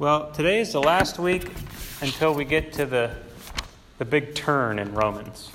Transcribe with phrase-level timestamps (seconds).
[0.00, 1.50] Well, today is the last week
[2.00, 3.14] until we get to the,
[3.98, 5.50] the big turn in Romans,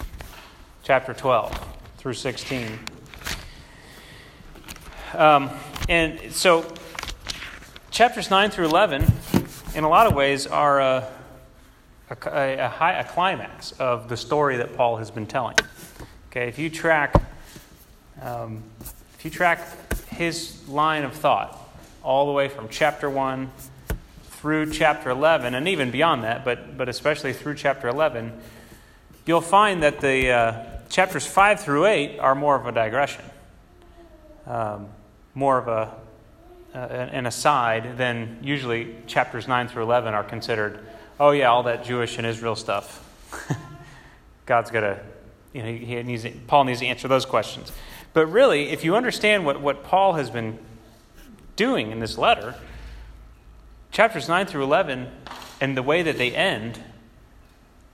[0.83, 2.77] chapter 12 through 16.
[5.15, 5.49] Um,
[5.89, 6.71] and so,
[7.89, 9.11] chapters 9 through 11,
[9.73, 11.11] in a lot of ways, are a,
[12.11, 15.55] a, a, high, a climax of the story that Paul has been telling.
[16.29, 17.15] Okay, if you track,
[18.21, 18.61] um,
[19.17, 19.59] if you track
[20.09, 21.59] his line of thought
[22.03, 23.49] all the way from chapter 1
[24.45, 28.31] through chapter 11, and even beyond that, but, but especially through chapter 11,
[29.25, 33.25] you'll find that the uh, chapters 5 through 8 are more of a digression,
[34.45, 34.85] um,
[35.33, 35.91] more of a,
[36.75, 40.77] uh, an aside than usually chapters 9 through 11 are considered,
[41.19, 43.01] oh, yeah, all that Jewish and Israel stuff.
[44.45, 44.99] God's got to,
[45.53, 47.71] you know, he needs, Paul needs to answer those questions.
[48.13, 50.59] But really, if you understand what, what Paul has been
[51.55, 52.53] doing in this letter,
[53.95, 55.07] chapters 9 through 11
[55.61, 56.83] and the way that they end,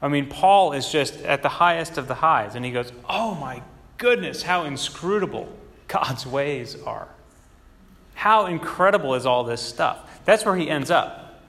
[0.02, 3.36] I mean, Paul is just at the highest of the highs, and he goes, Oh
[3.36, 3.62] my
[4.00, 5.48] goodness, how inscrutable
[5.88, 7.08] God's ways are.
[8.16, 10.26] How incredible is all this stuff?
[10.26, 11.40] That's where he ends up.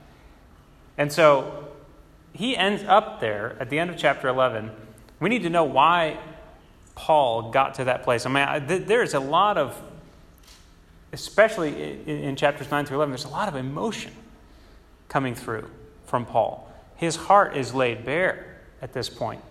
[0.98, 1.68] And so
[2.34, 4.70] he ends up there at the end of chapter 11.
[5.18, 6.18] We need to know why
[6.94, 8.26] Paul got to that place.
[8.26, 9.80] I mean, there's a lot of,
[11.14, 14.12] especially in chapters 9 through 11, there's a lot of emotion
[15.12, 15.68] coming through
[16.06, 16.72] from Paul.
[16.96, 19.42] His heart is laid bare at this point,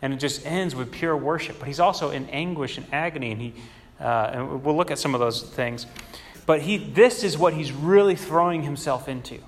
[0.00, 1.58] and it just ends with pure worship.
[1.58, 3.54] But he's also in anguish and agony, and he,
[4.00, 5.86] uh, and we'll look at some of those things.
[6.46, 9.38] But he, this is what he's really throwing himself into.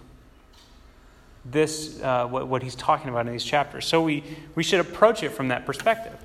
[1.44, 3.86] This, uh, what, what he's talking about in these chapters.
[3.86, 4.24] So we,
[4.54, 6.16] we should approach it from that perspective.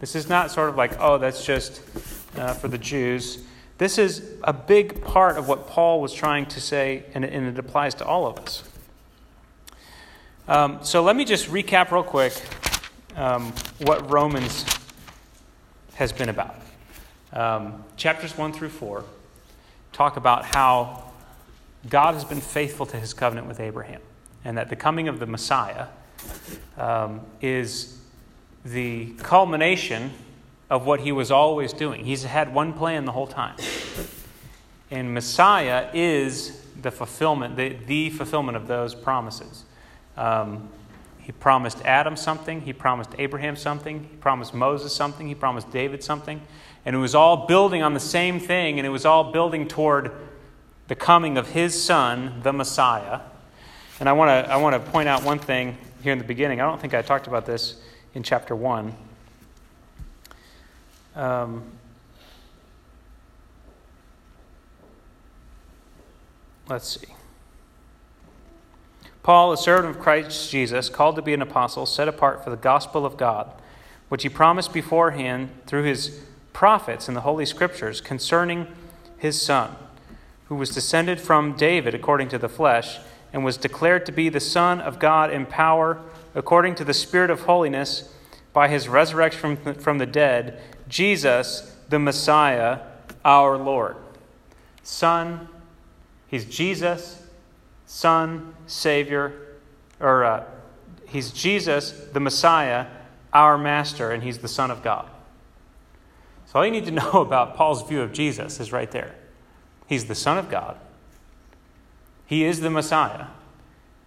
[0.00, 1.80] This is not sort of like, oh, that's just
[2.36, 3.44] uh, for the Jews.
[3.78, 7.58] This is a big part of what Paul was trying to say, and, and it
[7.58, 8.64] applies to all of us.
[10.48, 12.32] Um, so let me just recap real quick
[13.14, 14.64] um, what Romans
[15.94, 16.56] has been about.
[17.32, 19.04] Um, chapters 1 through 4
[19.92, 21.04] talk about how
[21.88, 24.00] God has been faithful to his covenant with Abraham,
[24.44, 25.86] and that the coming of the Messiah
[26.76, 27.98] um, is
[28.64, 30.10] the culmination
[30.68, 32.04] of what he was always doing.
[32.04, 33.56] He's had one plan the whole time.
[34.90, 39.64] And Messiah is the fulfillment, the, the fulfillment of those promises.
[40.16, 40.68] Um,
[41.18, 46.02] he promised Adam something, he promised Abraham something, he promised Moses something, he promised David
[46.02, 46.40] something.
[46.84, 50.10] And it was all building on the same thing, and it was all building toward
[50.88, 53.20] the coming of his son, the Messiah.
[54.00, 56.60] And I want to I want to point out one thing here in the beginning.
[56.60, 57.76] I don't think I talked about this
[58.14, 58.92] in chapter 1.
[61.14, 61.62] Um,
[66.68, 67.06] let's see.
[69.22, 72.56] Paul, a servant of Christ Jesus, called to be an apostle, set apart for the
[72.56, 73.52] gospel of God,
[74.08, 76.20] which he promised beforehand through his
[76.52, 78.66] prophets in the Holy Scriptures concerning
[79.18, 79.76] his Son,
[80.46, 82.98] who was descended from David according to the flesh,
[83.32, 86.00] and was declared to be the Son of God in power
[86.34, 88.12] according to the Spirit of holiness
[88.52, 92.80] by his resurrection from, the dead, Jesus, the Messiah,
[93.24, 93.96] our Lord.
[94.82, 95.48] Son,
[96.26, 97.22] he's Jesus,
[97.86, 99.32] Son, Savior,
[100.00, 100.44] or uh,
[101.06, 102.86] he's Jesus, the Messiah,
[103.32, 105.08] our Master, and he's the Son of God.
[106.46, 109.14] So all you need to know about Paul's view of Jesus is right there.
[109.86, 110.78] He's the Son of God,
[112.26, 113.26] he is the Messiah,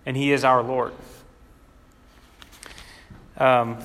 [0.06, 0.94] and he is our Lord.
[3.38, 3.78] Um,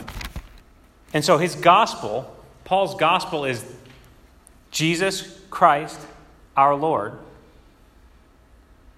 [1.13, 3.65] and so his gospel, Paul's gospel is
[4.71, 6.01] Jesus Christ,
[6.57, 7.19] our Lord,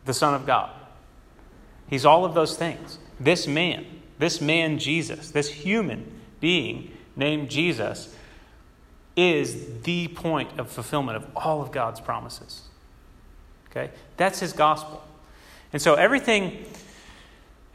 [0.05, 0.71] the Son of God.
[1.93, 2.99] He's all of those things.
[3.21, 3.85] This man,
[4.19, 6.11] this man Jesus, this human
[6.41, 8.17] being named Jesus,
[9.15, 12.63] is the point of fulfillment of all of God's promises.
[13.69, 13.91] Okay?
[14.17, 15.05] That's his gospel.
[15.75, 16.65] And so everything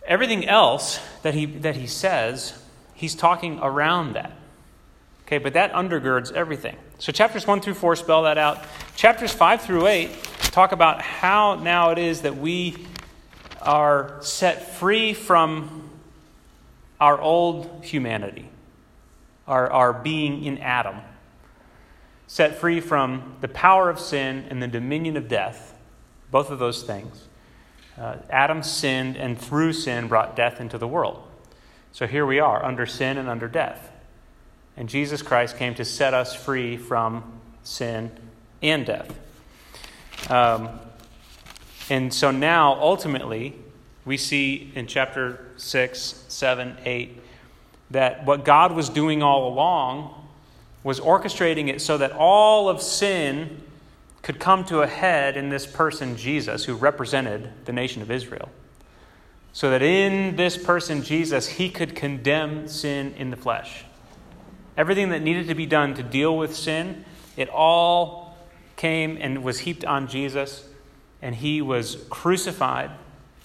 [0.08, 2.60] everything else that he that he says
[2.96, 4.32] he's talking around that.
[5.28, 6.76] Okay, but that undergirds everything.
[6.98, 8.66] So chapters 1 through 4 spell that out.
[8.96, 10.10] Chapters 5 through 8
[10.40, 12.88] talk about how now it is that we
[13.62, 15.90] are set free from
[17.00, 18.50] our old humanity,
[19.48, 20.98] our, our being in Adam,
[22.28, 25.78] set free from the power of sin and the dominion of death,
[26.32, 27.28] both of those things.
[27.98, 31.24] Uh, Adam sinned, and through sin brought death into the world.
[31.92, 33.92] So here we are, under sin and under death.
[34.76, 38.12] And Jesus Christ came to set us free from sin
[38.62, 39.12] and death.
[40.30, 40.80] Um,
[41.90, 43.56] and so now, ultimately,
[44.06, 47.22] we see in chapter 6, 7, 8
[47.92, 50.14] that what God was doing all along
[50.84, 53.62] was orchestrating it so that all of sin
[54.22, 58.50] could come to a head in this person, Jesus, who represented the nation of Israel.
[59.54, 63.86] So that in this person, Jesus, he could condemn sin in the flesh.
[64.76, 67.06] Everything that needed to be done to deal with sin,
[67.38, 68.38] it all
[68.76, 70.68] came and was heaped on Jesus,
[71.22, 72.92] and he was crucified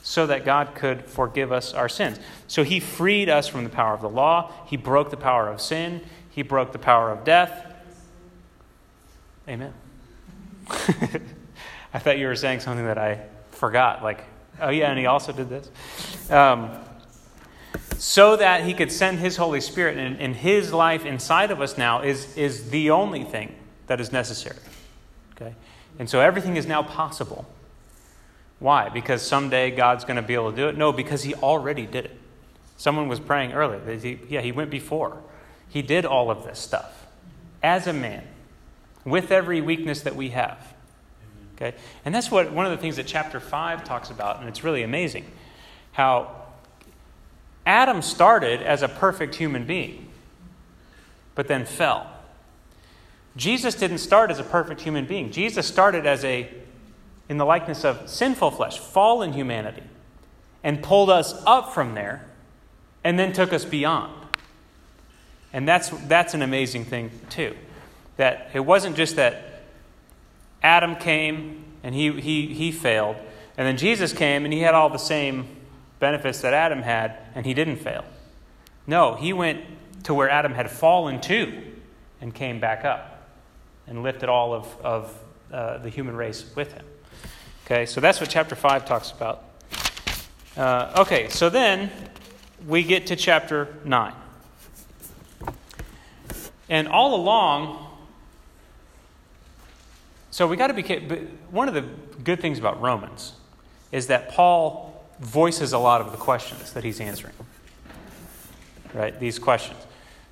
[0.03, 2.19] so that God could forgive us our sins.
[2.49, 5.61] So he freed us from the power of the law, he broke the power of
[5.61, 7.67] sin, he broke the power of death.
[9.49, 9.73] Amen.
[10.69, 13.21] I thought you were saying something that I
[13.51, 14.25] forgot, like,
[14.61, 15.71] oh yeah, and he also did this.
[16.31, 16.71] Um,
[17.99, 21.79] so that he could send his Holy Spirit, and, and his life inside of us
[21.79, 23.55] now is, is the only thing
[23.87, 24.59] that is necessary.
[25.37, 25.55] Okay?
[25.99, 27.47] And so everything is now possible
[28.63, 28.91] why?
[28.91, 30.79] Because someday God's going to be able to do it?
[30.79, 32.17] No, because He already did it.
[32.77, 33.99] Someone was praying earlier.
[33.99, 35.21] He, yeah, He went before.
[35.69, 37.07] He did all of this stuff
[37.61, 38.23] as a man
[39.05, 40.75] with every weakness that we have.
[41.57, 41.77] Okay?
[42.05, 44.85] And that's what one of the things that chapter 5 talks about, and it's really
[44.85, 45.25] amazing.
[45.91, 46.45] How
[47.67, 50.09] Adam started as a perfect human being,
[51.35, 52.07] but then fell.
[53.37, 55.33] Jesus didn't start as a perfect human being.
[55.33, 56.49] Jesus started as a
[57.33, 59.83] in the likeness of sinful flesh, fallen humanity,
[60.63, 62.27] and pulled us up from there
[63.03, 64.13] and then took us beyond.
[65.51, 67.57] And that's, that's an amazing thing, too.
[68.19, 69.63] That it wasn't just that
[70.63, 73.17] Adam came and he, he, he failed,
[73.57, 75.49] and then Jesus came and he had all the same
[76.01, 78.05] benefits that Adam had, and he didn't fail.
[78.87, 79.65] No, he went
[80.03, 81.63] to where Adam had fallen to
[82.21, 83.27] and came back up
[83.87, 85.19] and lifted all of, of
[85.51, 86.85] uh, the human race with him.
[87.73, 89.45] Okay, so that's what chapter 5 talks about.
[90.59, 91.91] Uh, okay, so then
[92.67, 94.13] we get to chapter 9.
[96.69, 97.87] And all along,
[100.31, 100.83] so we got to be
[101.51, 101.87] one of the
[102.23, 103.33] good things about Romans
[103.91, 107.33] is that Paul voices a lot of the questions that he's answering.
[108.93, 109.19] Right?
[109.19, 109.81] These questions.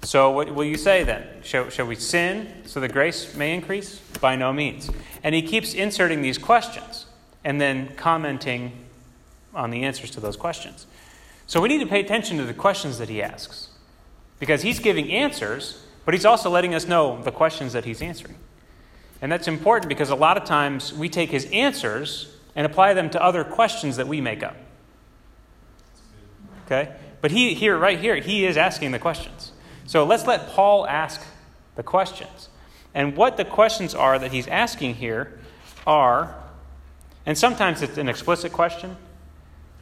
[0.02, 1.26] So, what will you say then?
[1.42, 3.98] Shall, shall we sin so that grace may increase?
[4.20, 4.90] By no means.
[5.22, 7.06] And he keeps inserting these questions
[7.44, 8.72] and then commenting
[9.54, 10.86] on the answers to those questions.
[11.46, 13.68] So we need to pay attention to the questions that he asks
[14.38, 18.36] because he's giving answers, but he's also letting us know the questions that he's answering.
[19.22, 23.10] And that's important because a lot of times we take his answers and apply them
[23.10, 24.56] to other questions that we make up.
[26.66, 26.92] Okay?
[27.20, 29.52] But he here right here, he is asking the questions.
[29.86, 31.20] So let's let Paul ask
[31.74, 32.48] the questions.
[32.94, 35.38] And what the questions are that he's asking here
[35.86, 36.34] are
[37.26, 38.96] and sometimes it's an explicit question,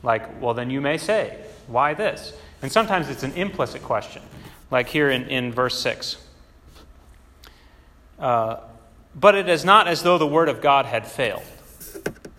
[0.03, 2.33] like, well, then you may say, why this?
[2.63, 4.23] And sometimes it's an implicit question,
[4.71, 6.17] like here in, in verse 6.
[8.19, 8.59] Uh,
[9.15, 11.43] but it is not as though the word of God had failed.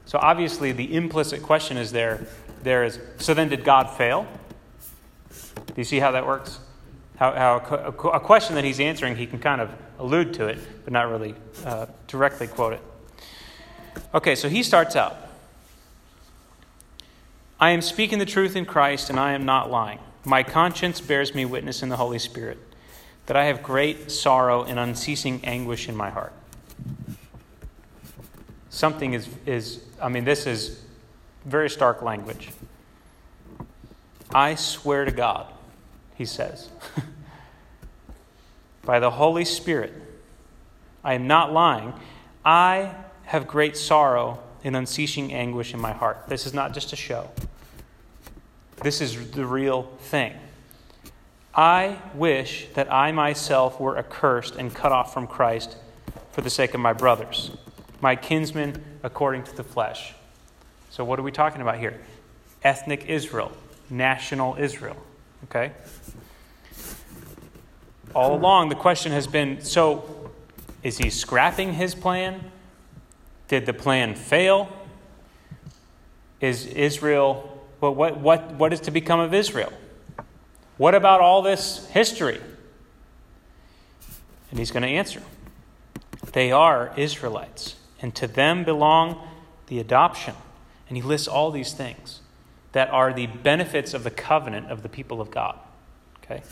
[0.06, 2.26] So obviously, the implicit question is there.
[2.64, 3.00] There is.
[3.18, 4.28] So then, did God fail?
[5.30, 6.60] Do you see how that works?
[7.18, 9.70] How, how a, a question that he's answering, he can kind of
[10.00, 11.36] allude to it, but not really
[11.66, 12.82] uh, directly quote it.
[14.14, 15.18] Okay, so he starts out
[17.60, 20.00] I am speaking the truth in Christ, and I am not lying.
[20.24, 22.58] My conscience bears me witness in the Holy Spirit
[23.26, 26.34] that I have great sorrow and unceasing anguish in my heart.
[28.70, 30.82] Something is, is I mean, this is
[31.46, 32.50] very stark language.
[34.34, 35.48] I swear to God,
[36.16, 36.70] he says,
[38.86, 39.94] by the Holy Spirit,
[41.04, 41.94] I am not lying.
[42.46, 42.96] I
[43.30, 46.18] have great sorrow and unceasing anguish in my heart.
[46.28, 47.30] This is not just a show,
[48.82, 50.34] this is the real thing.
[51.54, 55.78] I wish that I myself were accursed and cut off from Christ
[56.32, 57.52] for the sake of my brothers,
[58.02, 60.16] my kinsmen according to the flesh.
[60.90, 62.02] So, what are we talking about here?
[62.64, 63.52] Ethnic Israel,
[63.92, 64.98] national Israel.
[65.44, 65.72] Okay?
[68.16, 70.32] All along, the question has been so,
[70.82, 72.52] is he scrapping his plan?
[73.50, 74.70] Did the plan fail?
[76.40, 79.74] Is Israel, well, what, what, what is to become of Israel?
[80.78, 82.40] What about all this history?
[84.50, 85.22] And he's going to answer.
[86.32, 89.22] They are Israelites, and to them belong
[89.68, 90.36] the adoption.
[90.88, 92.22] And he lists all these things
[92.72, 95.58] that are the benefits of the covenant of the people of God.
[96.24, 96.44] Okay?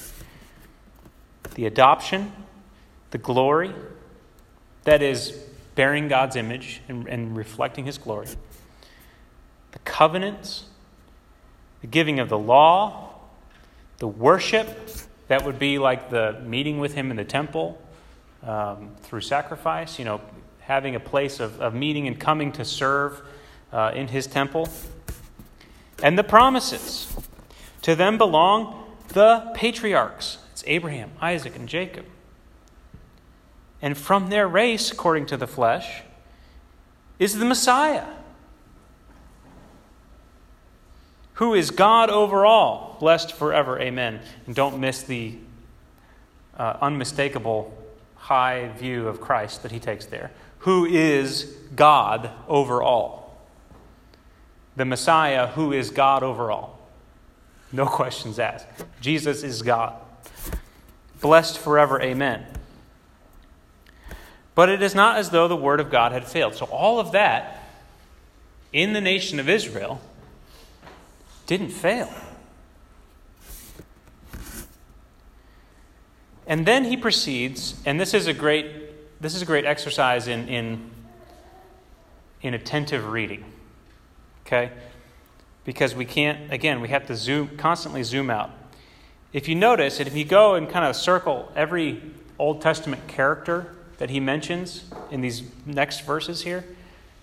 [1.53, 2.33] The adoption,
[3.11, 3.73] the glory,
[4.83, 5.39] that is
[5.77, 8.27] bearing God's image and, and reflecting his glory,
[9.73, 10.65] the covenants,
[11.81, 13.13] the giving of the law,
[13.99, 14.89] the worship
[15.27, 17.79] that would be like the meeting with him in the temple
[18.41, 20.19] um, through sacrifice, you know,
[20.61, 23.21] having a place of, of meeting and coming to serve
[23.71, 24.67] uh, in his temple.
[26.01, 27.15] And the promises.
[27.83, 30.39] To them belong the patriarchs.
[30.51, 32.05] It's Abraham, Isaac, and Jacob.
[33.81, 36.01] And from their race, according to the flesh,
[37.19, 38.05] is the Messiah,
[41.33, 43.79] who is God over all, blessed forever.
[43.79, 44.19] Amen.
[44.45, 45.35] And don't miss the
[46.57, 47.75] uh, unmistakable
[48.15, 50.31] high view of Christ that he takes there.
[50.59, 53.37] Who is God over all?
[54.75, 56.79] The Messiah, who is God over all.
[57.71, 58.67] No questions asked.
[58.99, 59.93] Jesus is God.
[61.21, 62.01] Blessed forever.
[62.01, 62.45] Amen.
[64.57, 66.55] But it is not as though the word of God had failed.
[66.55, 67.63] So, all of that
[68.73, 70.01] in the nation of Israel
[71.45, 72.11] didn't fail.
[76.47, 80.47] And then he proceeds, and this is a great, this is a great exercise in,
[80.47, 80.89] in,
[82.41, 83.45] in attentive reading.
[84.47, 84.71] Okay?
[85.65, 88.49] Because we can't, again, we have to zoom, constantly zoom out.
[89.33, 92.01] If you notice, and if you go and kind of circle every
[92.39, 96.65] Old Testament character that he mentions in these next verses here,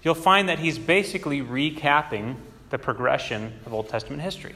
[0.03, 2.37] you'll find that he's basically recapping
[2.71, 4.55] the progression of Old Testament history.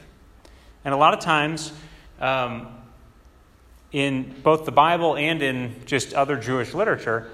[0.83, 1.71] And a lot of times,
[2.19, 2.67] um,
[3.91, 7.29] in both the Bible and in just other Jewish literature,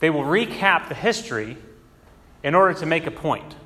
[0.00, 1.56] they will recap the history
[2.42, 3.56] in order to make a point.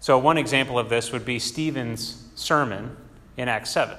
[0.00, 2.96] So, one example of this would be Stephen's sermon
[3.36, 3.96] in Acts 7.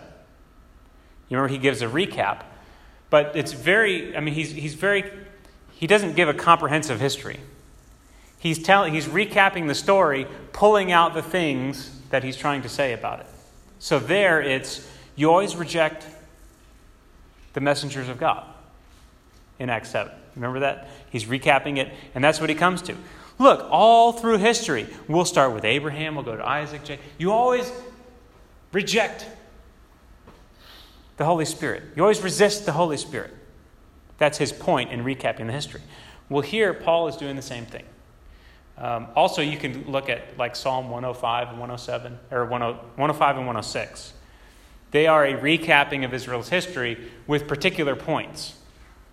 [1.28, 2.44] You remember he gives a recap
[3.10, 5.12] but it's very, I mean, he's, he's very,
[5.74, 7.40] he doesn't give a comprehensive history.
[8.38, 12.94] He's, telling, he's recapping the story, pulling out the things that he's trying to say
[12.94, 13.26] about it.
[13.80, 16.06] So there it's, you always reject
[17.54, 18.46] the messengers of God
[19.58, 20.12] in Acts 7.
[20.36, 20.88] Remember that?
[21.10, 22.96] He's recapping it, and that's what he comes to.
[23.40, 27.06] Look, all through history, we'll start with Abraham, we'll go to Isaac, Jacob.
[27.18, 27.72] You always
[28.72, 29.26] reject
[31.20, 31.84] the Holy Spirit.
[31.98, 33.32] You always resist the Holy Spirit.
[34.18, 35.82] That's his point in recapping the history.
[36.30, 37.84] Well, here, Paul is doing the same thing.
[38.78, 44.14] Um, also, you can look at like Psalm 105 and 107, or 105 and 106.
[44.92, 46.98] They are a recapping of Israel's history
[47.28, 48.56] with particular points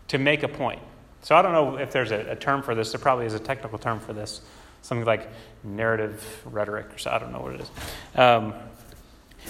[0.06, 0.80] to make a point.
[1.22, 2.92] So I don't know if there's a, a term for this.
[2.92, 4.42] There probably is a technical term for this,
[4.82, 5.28] something like
[5.64, 7.10] narrative rhetoric, or so.
[7.10, 7.70] I don't know what it is.
[8.14, 8.54] Um,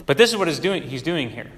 [0.06, 1.52] but this is what he's doing, he's doing here.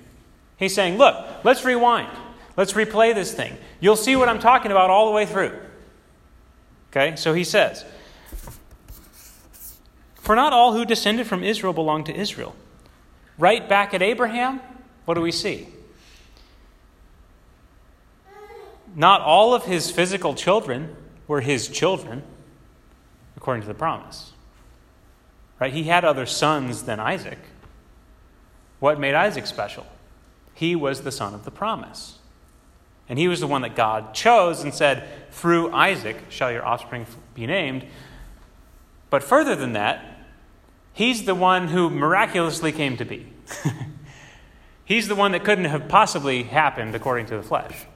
[0.58, 2.10] He's saying, look, let's rewind.
[2.56, 3.56] Let's replay this thing.
[3.80, 5.56] You'll see what I'm talking about all the way through.
[6.90, 7.84] Okay, so he says,
[10.16, 12.56] For not all who descended from Israel belong to Israel.
[13.38, 14.60] Right back at Abraham,
[15.04, 15.68] what do we see?
[18.96, 20.96] Not all of his physical children
[21.28, 22.24] were his children,
[23.36, 24.32] according to the promise.
[25.60, 25.72] Right?
[25.72, 27.38] He had other sons than Isaac.
[28.80, 29.86] What made Isaac special?
[30.58, 32.18] He was the son of the promise.
[33.08, 37.06] And he was the one that God chose and said, Through Isaac shall your offspring
[37.32, 37.86] be named.
[39.08, 40.26] But further than that,
[40.92, 43.32] he's the one who miraculously came to be.
[44.84, 47.86] he's the one that couldn't have possibly happened according to the flesh.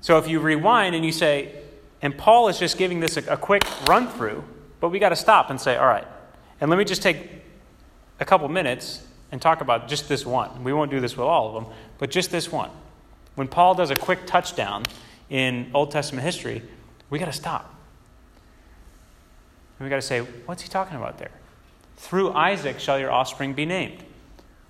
[0.00, 1.56] So if you rewind and you say,
[2.02, 4.44] and Paul is just giving this a, a quick run through,
[4.78, 6.06] but we got to stop and say, all right,
[6.60, 7.18] and let me just take
[8.20, 9.02] a couple minutes
[9.34, 10.62] and talk about just this one.
[10.62, 12.70] We won't do this with all of them, but just this one.
[13.34, 14.84] When Paul does a quick touchdown
[15.28, 16.62] in Old Testament history,
[17.10, 17.74] we got to stop.
[19.76, 21.32] And we got to say, what's he talking about there?
[21.96, 24.04] Through Isaac shall your offspring be named.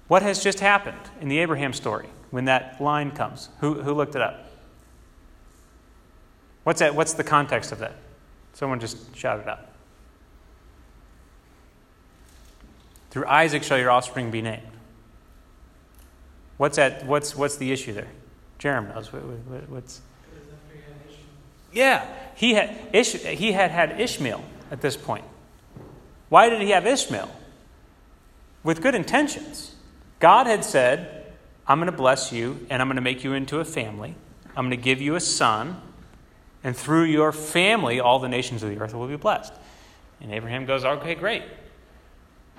[0.08, 3.50] What has just happened in the Abraham story when that line comes?
[3.60, 4.50] Who, who looked it up?
[6.62, 7.96] What's, that, what's the context of that?
[8.54, 9.73] Someone just shouted out.
[13.14, 14.66] Through Isaac shall your offspring be named.
[16.56, 17.06] What's that?
[17.06, 18.08] What's what's the issue there?
[18.58, 19.12] Jeremy knows.
[19.12, 20.00] What, what, what's?
[21.72, 22.04] Yeah,
[22.34, 24.42] he had Ish, he had had Ishmael
[24.72, 25.24] at this point.
[26.28, 27.30] Why did he have Ishmael?
[28.64, 29.76] With good intentions.
[30.18, 31.32] God had said,
[31.68, 34.16] "I'm going to bless you, and I'm going to make you into a family.
[34.56, 35.80] I'm going to give you a son,
[36.64, 39.52] and through your family, all the nations of the earth will be blessed."
[40.20, 41.44] And Abraham goes, "Okay, great.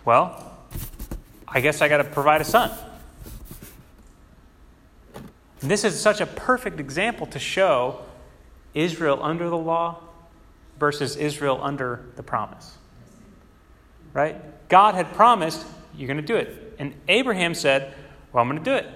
[0.06, 0.54] Well,
[1.48, 2.72] I guess I got to provide a son.
[5.62, 8.02] And this is such a perfect example to show
[8.76, 10.02] Israel under the law
[10.80, 12.78] versus Israel under the promise.
[14.16, 14.38] right?
[14.70, 16.76] God had promised, you're going to do it.
[16.80, 17.94] And Abraham said,
[18.32, 18.88] well, I'm going to do it.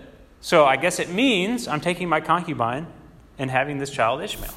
[0.42, 2.88] So I guess it means I'm taking my concubine
[3.38, 4.54] and having this child Ishmael.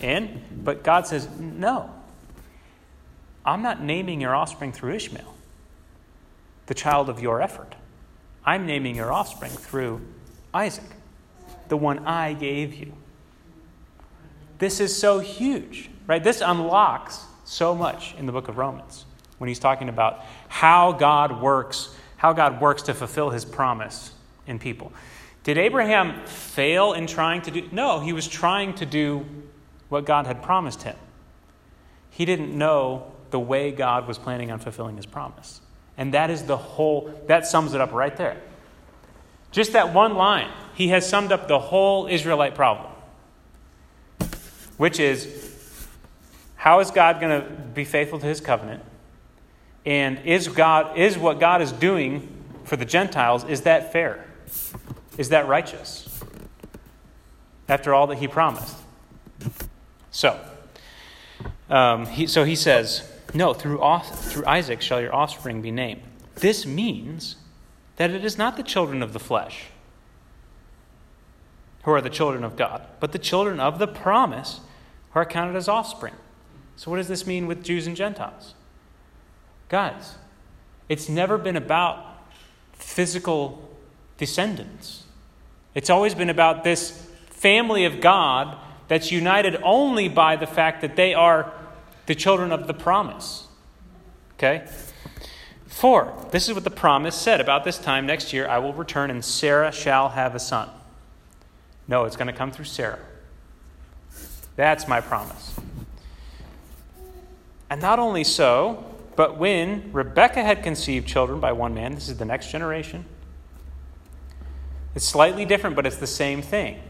[0.00, 1.90] And, but God says, no.
[3.44, 5.34] I'm not naming your offspring through Ishmael,
[6.68, 7.74] the child of your effort.
[8.44, 10.00] I'm naming your offspring through
[10.54, 10.84] Isaac,
[11.68, 12.92] the one I gave you.
[14.58, 16.22] This is so huge, right?
[16.22, 19.06] This unlocks so much in the book of Romans
[19.38, 24.12] when he's talking about how God works, how God works to fulfill his promise
[24.46, 24.92] in people.
[25.44, 27.68] Did Abraham fail in trying to do?
[27.72, 29.24] No, he was trying to do
[29.88, 30.96] what God had promised him.
[32.10, 35.62] He didn't know the way God was planning on fulfilling his promise.
[35.98, 38.40] And that is the whole, that sums it up right there.
[39.50, 42.90] Just that one line, he has summed up the whole Israelite problem,
[44.76, 45.88] which is
[46.54, 48.82] how is God going to be faithful to his covenant?
[49.84, 52.28] And is God is what God is doing
[52.64, 54.24] for the Gentiles is that fair?
[55.16, 56.20] Is that righteous?
[57.68, 58.76] After all that he promised.
[60.10, 60.38] So,
[61.70, 66.02] um, he, so he says, No, through, through Isaac shall your offspring be named.
[66.36, 67.36] This means
[67.96, 69.66] that it is not the children of the flesh
[71.82, 74.60] who are the children of God, but the children of the promise
[75.10, 76.14] who are counted as offspring.
[76.76, 78.54] So, what does this mean with Jews and Gentiles?
[79.68, 80.16] Guys,
[80.88, 82.04] it's never been about
[82.72, 83.68] physical
[84.16, 85.04] descendants.
[85.74, 88.56] It's always been about this family of God
[88.88, 91.52] that's united only by the fact that they are
[92.08, 93.46] the children of the promise.
[94.34, 94.66] Okay?
[95.66, 97.38] For, this is what the promise said.
[97.38, 100.70] About this time next year, I will return and Sarah shall have a son.
[101.86, 102.98] No, it's going to come through Sarah.
[104.56, 105.60] That's my promise.
[107.68, 108.84] And not only so,
[109.14, 113.04] but when Rebekah had conceived children by one man, this is the next generation.
[114.94, 116.80] It's slightly different, but it's the same thing.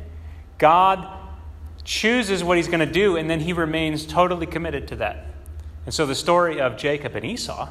[0.58, 1.17] God
[1.88, 5.24] chooses what he's going to do, and then he remains totally committed to that.
[5.86, 7.70] And so the story of Jacob and Esau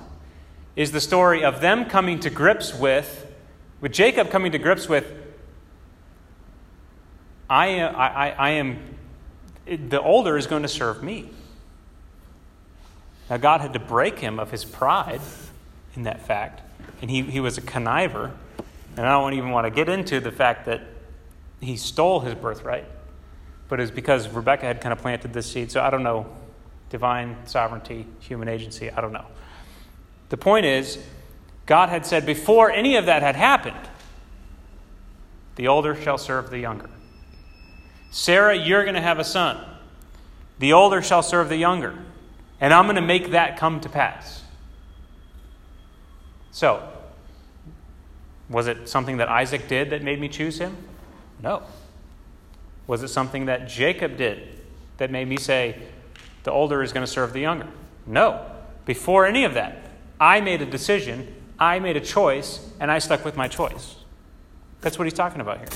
[0.76, 3.32] is the story of them coming to grips with,
[3.80, 5.14] with Jacob coming to grips with,
[7.48, 8.80] I am, I, I am
[9.68, 11.30] the older is going to serve me.
[13.30, 15.22] Now, God had to break him of his pride
[15.96, 16.62] in that fact,
[17.04, 18.32] and he, he was a conniver.
[18.96, 20.82] And I don't even want to get into the fact that
[21.62, 22.86] he stole his birthright
[23.70, 25.72] but it was because Rebecca had kind of planted this seed.
[25.72, 26.26] So I don't know.
[26.90, 29.26] Divine sovereignty, human agency, I don't know.
[30.30, 30.98] The point is,
[31.66, 33.76] God had said before any of that had happened,
[35.56, 36.90] the older shall serve the younger.
[38.12, 39.64] Sarah, you're going to have a son.
[40.60, 41.98] The older shall serve the younger.
[42.62, 44.44] And I'm going to make that come to pass.
[46.52, 46.88] So,
[48.50, 50.76] was it something that Isaac did that made me choose him?
[51.44, 51.64] No.
[52.88, 54.62] Was it something that Jacob did
[54.98, 55.78] that made me say,
[56.44, 57.68] the older is going to serve the younger?
[58.06, 58.50] No.
[58.86, 63.26] Before any of that, I made a decision, I made a choice, and I stuck
[63.26, 63.98] with my choice.
[64.80, 65.68] That's what he's talking about here.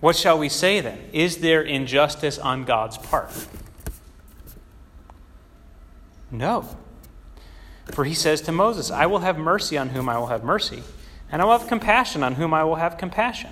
[0.00, 0.98] What shall we say then?
[1.12, 3.30] Is there injustice on God's part?
[6.30, 6.76] No.
[7.92, 10.82] For he says to Moses, I will have mercy on whom I will have mercy
[11.30, 13.50] and I will have compassion on whom I will have compassion.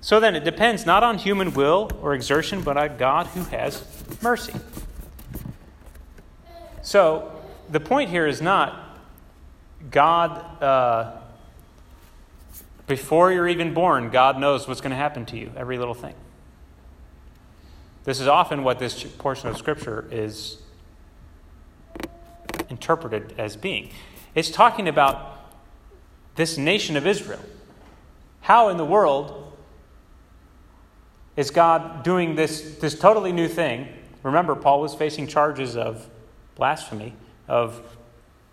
[0.00, 3.84] So then, it depends not on human will or exertion, but on God who has
[4.22, 4.52] mercy.
[6.82, 7.32] So,
[7.70, 8.98] the point here is not
[9.90, 11.12] God, uh,
[12.86, 16.14] before you're even born, God knows what's going to happen to you, every little thing.
[18.04, 20.58] This is often what this portion of Scripture is
[22.68, 23.90] interpreted as being.
[24.34, 25.33] It's talking about
[26.34, 27.44] this nation of Israel.
[28.40, 29.52] How in the world
[31.36, 33.88] is God doing this, this totally new thing?
[34.22, 36.08] Remember, Paul was facing charges of
[36.56, 37.14] blasphemy,
[37.48, 37.80] of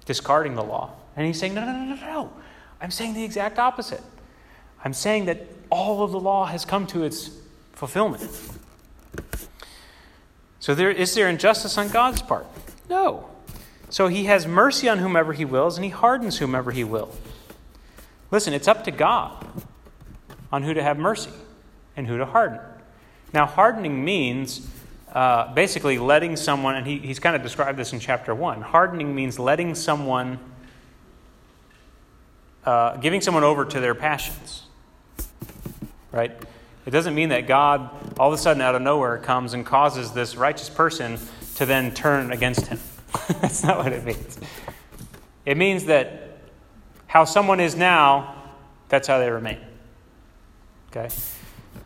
[0.05, 0.91] discarding the law.
[1.15, 2.33] And he's saying, no, no, no, no, no.
[2.79, 4.01] I'm saying the exact opposite.
[4.83, 7.29] I'm saying that all of the law has come to its
[7.73, 8.27] fulfillment.
[10.59, 12.45] So, there, is there injustice on God's part?
[12.89, 13.29] No.
[13.89, 17.13] So, he has mercy on whomever he wills, and he hardens whomever he will.
[18.31, 19.45] Listen, it's up to God
[20.51, 21.31] on who to have mercy
[21.97, 22.59] and who to harden.
[23.33, 24.67] Now, hardening means
[25.13, 28.61] uh, basically letting someone, and he, he's kind of described this in chapter 1.
[28.61, 30.39] Hardening means letting someone,
[32.65, 34.63] uh, giving someone over to their passions.
[36.13, 36.31] Right?
[36.85, 40.13] It doesn't mean that God, all of a sudden, out of nowhere, comes and causes
[40.13, 41.19] this righteous person
[41.55, 42.79] to then turn against him.
[43.41, 44.39] That's not what it means.
[45.45, 46.30] It means that
[47.11, 48.33] how someone is now,
[48.87, 49.57] that's how they remain.
[50.89, 51.13] Okay?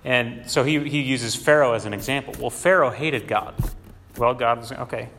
[0.03, 2.35] And so he, he uses Pharaoh as an example.
[2.39, 3.55] Well, Pharaoh hated God.
[4.17, 5.09] Well, God was, okay,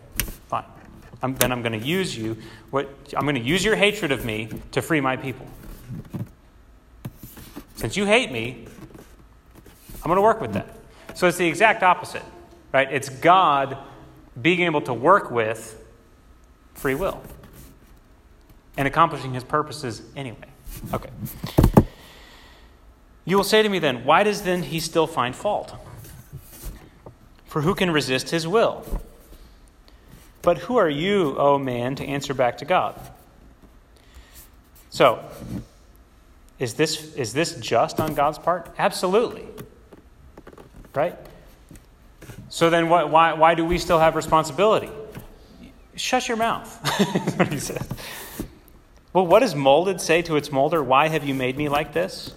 [0.46, 0.62] fine.
[1.24, 2.36] I'm, then I'm going to use you.
[2.70, 5.48] What, I'm going to use your hatred of me to free my people.
[7.74, 8.64] Since you hate me,
[10.04, 10.68] I'm going to work with that.
[11.16, 12.22] So it's the exact opposite,
[12.72, 12.86] right?
[12.92, 13.76] It's God
[14.40, 15.84] being able to work with
[16.74, 17.20] free will
[18.76, 20.48] and accomplishing his purposes anyway.
[20.92, 21.10] Okay.
[23.24, 25.74] You will say to me then, why does then he still find fault?
[27.46, 28.84] For who can resist his will?
[30.42, 33.00] But who are you, O man, to answer back to God?
[34.90, 35.24] So,
[36.58, 38.72] is this, is this just on God's part?
[38.78, 39.44] Absolutely.
[40.94, 41.16] Right?
[42.48, 44.88] So then, why, why, why do we still have responsibility?
[45.96, 46.68] Shut your mouth,
[47.38, 47.86] what he said.
[49.16, 50.82] Well, what does molded say to its molder?
[50.82, 52.34] Why have you made me like this?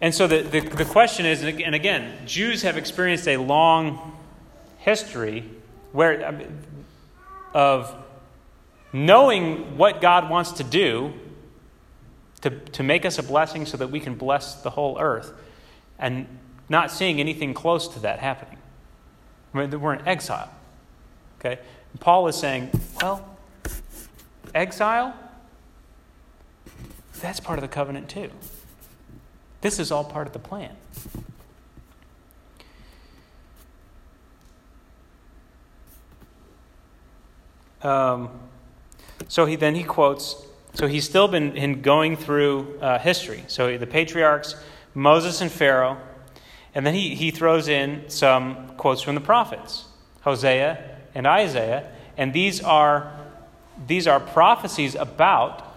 [0.00, 4.16] And so the, the, the question is, and again, Jews have experienced a long
[4.78, 5.44] history
[5.92, 6.48] where
[7.52, 7.94] of
[8.90, 11.12] knowing what God wants to do
[12.40, 15.30] to, to make us a blessing so that we can bless the whole earth,
[15.98, 16.26] and
[16.70, 18.56] not seeing anything close to that happening.
[19.52, 20.48] I mean, we're in exile.
[21.38, 21.58] Okay?
[21.92, 22.70] And Paul is saying,
[23.02, 23.28] well,
[24.54, 25.14] exile,
[27.20, 28.30] that's part of the covenant too.
[29.60, 30.76] This is all part of the plan.
[37.82, 38.30] Um,
[39.28, 40.36] so he then he quotes.
[40.74, 43.44] So he's still been in going through uh, history.
[43.46, 44.56] So the patriarchs,
[44.94, 45.98] Moses and Pharaoh,
[46.74, 49.84] and then he, he throws in some quotes from the prophets,
[50.22, 53.12] Hosea and Isaiah, and these are
[53.86, 55.68] these are prophecies about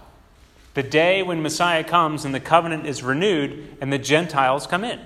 [0.73, 4.99] the day when Messiah comes and the covenant is renewed and the Gentiles come in.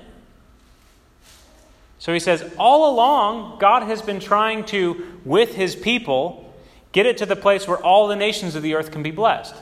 [2.00, 6.50] So he says, all along, God has been trying to, with his people,
[6.92, 9.56] Get it to the place where all the nations of the earth can be blessed.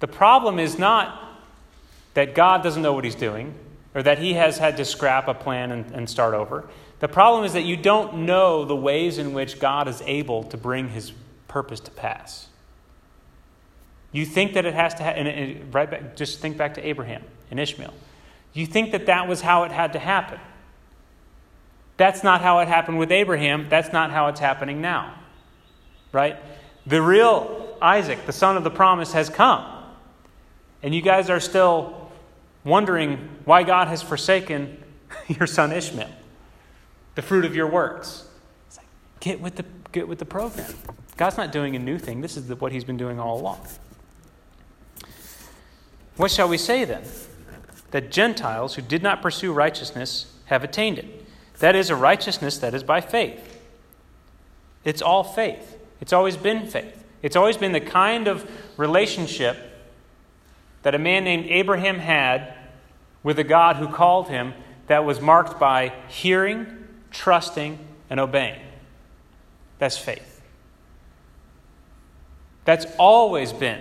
[0.00, 1.18] The problem is not
[2.14, 3.54] that God doesn't know what he's doing
[3.94, 6.68] or that he has had to scrap a plan and, and start over.
[7.00, 10.56] The problem is that you don't know the ways in which God is able to
[10.56, 11.12] bring his
[11.52, 12.48] purpose to pass.
[14.10, 16.86] You think that it has to, ha- and, and right back, just think back to
[16.86, 17.94] Abraham and Ishmael.
[18.52, 20.38] You think that that was how it had to happen.
[21.96, 23.68] That's not how it happened with Abraham.
[23.68, 25.14] That's not how it's happening now
[26.12, 26.36] right?
[26.86, 29.64] The real Isaac, the son of the promise, has come.
[30.82, 32.10] And you guys are still
[32.64, 34.82] wondering why God has forsaken
[35.28, 36.10] your son Ishmael,
[37.14, 38.28] the fruit of your works.
[38.76, 38.86] Like,
[39.20, 40.72] get, with the, get with the program.
[41.16, 43.60] God's not doing a new thing, this is what he's been doing all along.
[46.16, 47.02] What shall we say then?
[47.90, 51.26] That Gentiles who did not pursue righteousness have attained it.
[51.58, 53.60] That is a righteousness that is by faith.
[54.84, 55.78] It's all faith.
[56.00, 57.04] It's always been faith.
[57.22, 59.56] It's always been the kind of relationship
[60.82, 62.54] that a man named Abraham had
[63.22, 64.54] with a God who called him
[64.88, 66.66] that was marked by hearing,
[67.10, 67.78] trusting,
[68.10, 68.60] and obeying.
[69.78, 70.31] That's faith.
[72.64, 73.80] That's always been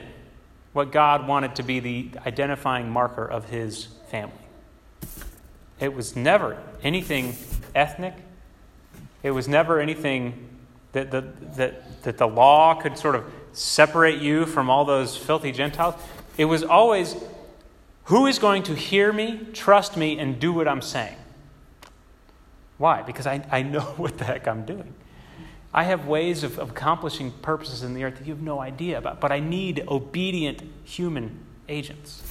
[0.74, 4.34] what God wanted to be the identifying marker of his family.
[5.80, 7.36] It was never anything
[7.76, 8.14] ethnic,
[9.24, 10.48] it was never anything
[10.94, 11.22] that the,
[11.56, 15.96] that, that the law could sort of separate you from all those filthy Gentiles.
[16.38, 17.16] It was always
[18.06, 21.16] who is going to hear me, trust me, and do what I'm saying?
[22.78, 23.04] Why?
[23.04, 24.94] Because I, I know what the heck I'm doing.
[25.74, 29.22] I have ways of, accomplishing purposes in the earth that you have no idea about,
[29.22, 32.22] but I need obedient human agents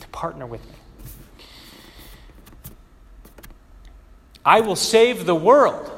[0.00, 0.76] to partner with me.
[4.44, 5.90] I will save the world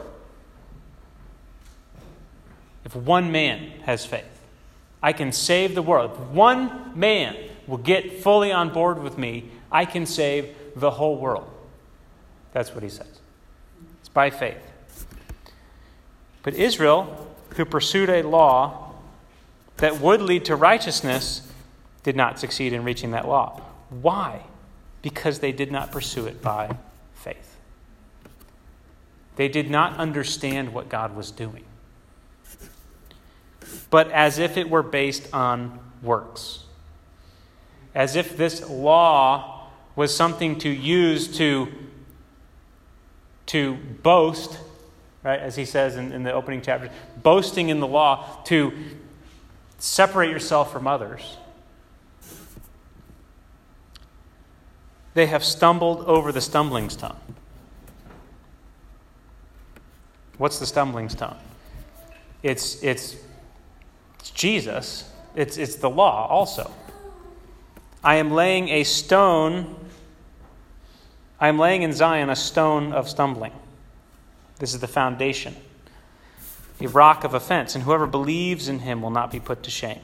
[2.84, 4.24] if one man has faith.
[5.02, 6.12] I can save the world.
[6.12, 11.16] If one man will get fully on board with me, I can save the whole
[11.16, 11.48] world.
[12.52, 13.20] That's what he says.
[14.00, 14.73] It's by faith.
[16.44, 18.92] But Israel, who pursued a law
[19.78, 21.50] that would lead to righteousness,
[22.04, 23.60] did not succeed in reaching that law.
[23.90, 24.44] Why?
[25.02, 26.76] Because they did not pursue it by
[27.14, 27.56] faith.
[29.34, 31.64] They did not understand what God was doing
[33.94, 36.64] but as if it were based on works.
[37.94, 41.68] As if this law was something to use to,
[43.46, 44.58] to boast,
[45.24, 46.90] right, as he says in, in the opening chapter,
[47.22, 48.72] boasting in the law to
[49.78, 51.38] separate yourself from others.
[55.14, 57.16] They have stumbled over the stumbling stone.
[60.38, 61.36] What's the stumbling stone?
[62.42, 63.16] It's, it's,
[64.18, 66.70] it's Jesus, it's, it's the law also.
[68.02, 69.76] I am laying a stone,
[71.40, 73.52] I am laying in Zion a stone of stumbling.
[74.58, 75.56] This is the foundation,
[76.80, 80.00] a rock of offense, and whoever believes in him will not be put to shame.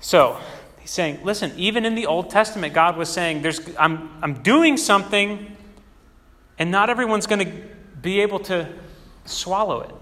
[0.00, 0.38] So,
[0.80, 4.76] he's saying, listen, even in the Old Testament, God was saying, There's, I'm, I'm doing
[4.76, 5.56] something,
[6.58, 7.52] and not everyone's going to
[8.00, 8.68] be able to
[9.24, 9.94] swallow it.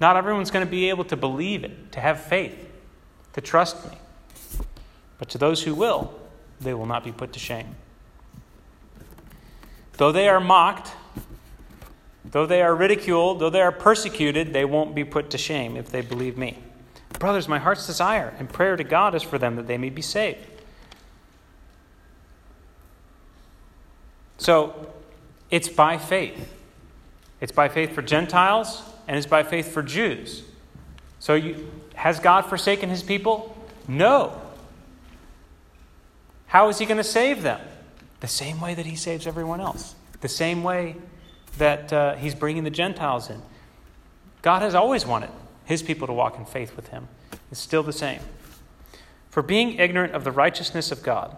[0.00, 2.54] Not everyone's going to be able to believe it, to have faith,
[3.32, 3.98] to trust me.
[5.18, 6.12] But to those who will,
[6.60, 7.76] they will not be put to shame.
[9.96, 10.92] Though they are mocked,
[12.24, 15.90] though they are ridiculed, though they are persecuted, they won't be put to shame if
[15.90, 16.58] they believe me.
[17.18, 20.02] Brothers, my heart's desire and prayer to God is for them that they may be
[20.02, 20.46] saved.
[24.36, 24.92] So,
[25.50, 26.52] it's by faith.
[27.40, 30.42] It's by faith for Gentiles and it's by faith for Jews.
[31.20, 33.56] So, you, has God forsaken his people?
[33.86, 34.40] No.
[36.46, 37.60] How is he going to save them?
[38.24, 40.96] The same way that he saves everyone else, the same way
[41.58, 43.42] that uh, he's bringing the Gentiles in.
[44.40, 45.28] God has always wanted
[45.66, 47.08] his people to walk in faith with him.
[47.50, 48.20] It's still the same.
[49.28, 51.36] For being ignorant of the righteousness of God,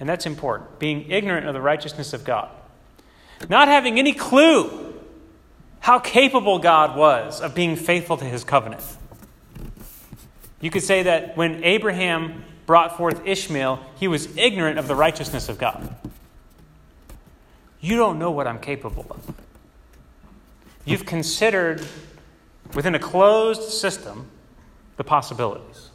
[0.00, 2.48] and that's important, being ignorant of the righteousness of God,
[3.48, 4.92] not having any clue
[5.78, 8.82] how capable God was of being faithful to his covenant.
[10.60, 15.48] You could say that when Abraham brought forth Ishmael, he was ignorant of the righteousness
[15.48, 15.92] of God.
[17.80, 19.34] You don't know what I'm capable of.
[20.84, 21.84] You've considered
[22.72, 24.30] within a closed system
[24.98, 25.90] the possibilities.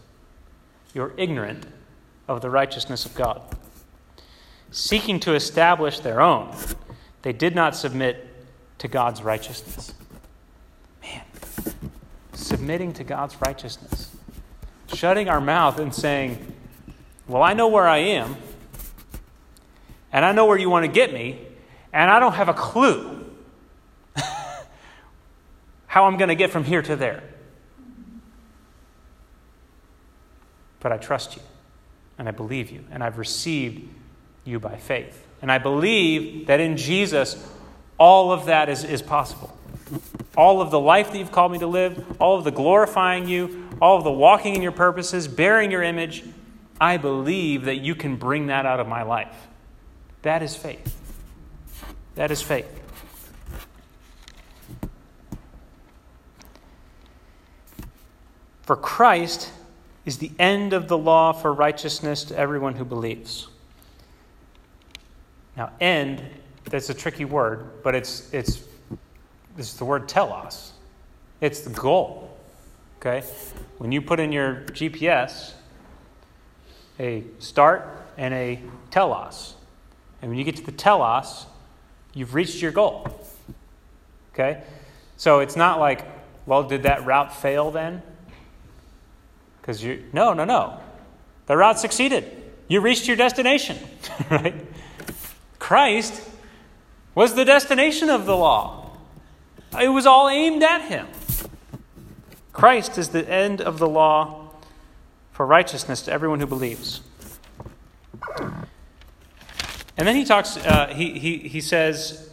[0.94, 1.66] You're ignorant
[2.28, 3.42] of the righteousness of God.
[4.70, 6.54] Seeking to establish their own,
[7.22, 8.28] they did not submit
[8.80, 9.94] to God's righteousness.
[11.02, 11.24] Man,
[12.34, 14.14] submitting to God's righteousness.
[14.94, 16.52] Shutting our mouth and saying,
[17.28, 18.36] Well, I know where I am,
[20.12, 21.40] and I know where you want to get me,
[21.92, 23.26] and I don't have a clue
[25.88, 27.24] how I'm going to get from here to there.
[30.80, 31.42] But I trust you,
[32.20, 33.90] and I believe you, and I've received
[34.44, 35.26] you by faith.
[35.42, 37.44] And I believe that in Jesus,
[37.98, 39.58] all of that is, is possible.
[40.38, 43.68] All of the life that you've called me to live, all of the glorifying you,
[43.82, 46.24] all of the walking in your purposes, bearing your image,
[46.80, 49.48] I believe that you can bring that out of my life.
[50.24, 50.96] That is faith.
[52.16, 52.82] That is faith.
[58.64, 59.52] For Christ
[60.06, 63.48] is the end of the law for righteousness to everyone who believes.
[65.56, 66.24] Now, end
[66.66, 68.64] that's a tricky word, but it's, it's,
[69.58, 70.74] it's the word telos.
[71.42, 72.36] It's the goal.
[72.98, 73.26] Okay?
[73.78, 75.54] When you put in your GPS
[77.00, 78.60] a start and a
[78.92, 79.56] telos,
[80.22, 81.46] and when you get to the telos,
[82.14, 83.08] you've reached your goal.
[84.34, 84.64] Okay?
[85.18, 86.06] So it's not like,
[86.46, 88.02] well, did that route fail then?
[89.62, 90.80] Because you, no, no, no.
[91.48, 92.30] The route succeeded.
[92.68, 93.78] You reached your destination,
[94.32, 94.56] right?
[95.60, 96.22] Christ
[97.14, 98.92] was the destination of the law.
[99.80, 101.08] It was all aimed at him.
[102.54, 104.45] Christ is the end of the law
[105.36, 107.02] for righteousness to everyone who believes.
[109.98, 112.30] And then he talks, uh, he, he, he says,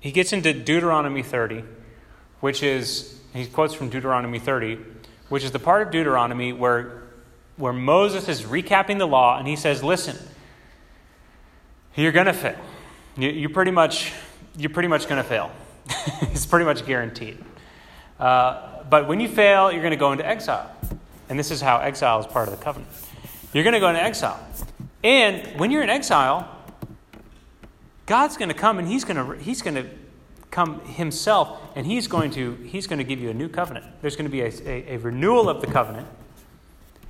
[0.00, 1.64] he gets into Deuteronomy 30,
[2.40, 4.78] which is, he quotes from Deuteronomy 30,
[5.30, 7.04] which is the part of Deuteronomy where,
[7.56, 10.18] where Moses is recapping the law, and he says, Listen,
[11.94, 12.58] you're going to fail.
[13.16, 14.12] You, you pretty much,
[14.58, 15.50] you're pretty much going to fail.
[16.20, 17.42] it's pretty much guaranteed.
[18.20, 20.70] Uh, but when you fail, you're going to go into exile.
[21.28, 22.90] And this is how exile is part of the covenant.
[23.52, 24.38] You're going to go into exile.
[25.02, 26.48] And when you're in exile,
[28.06, 29.88] God's going to come and he's going to, he's going to
[30.50, 33.86] come himself and he's going to, he's going to give you a new covenant.
[34.02, 36.06] There's going to be a, a, a renewal of the covenant.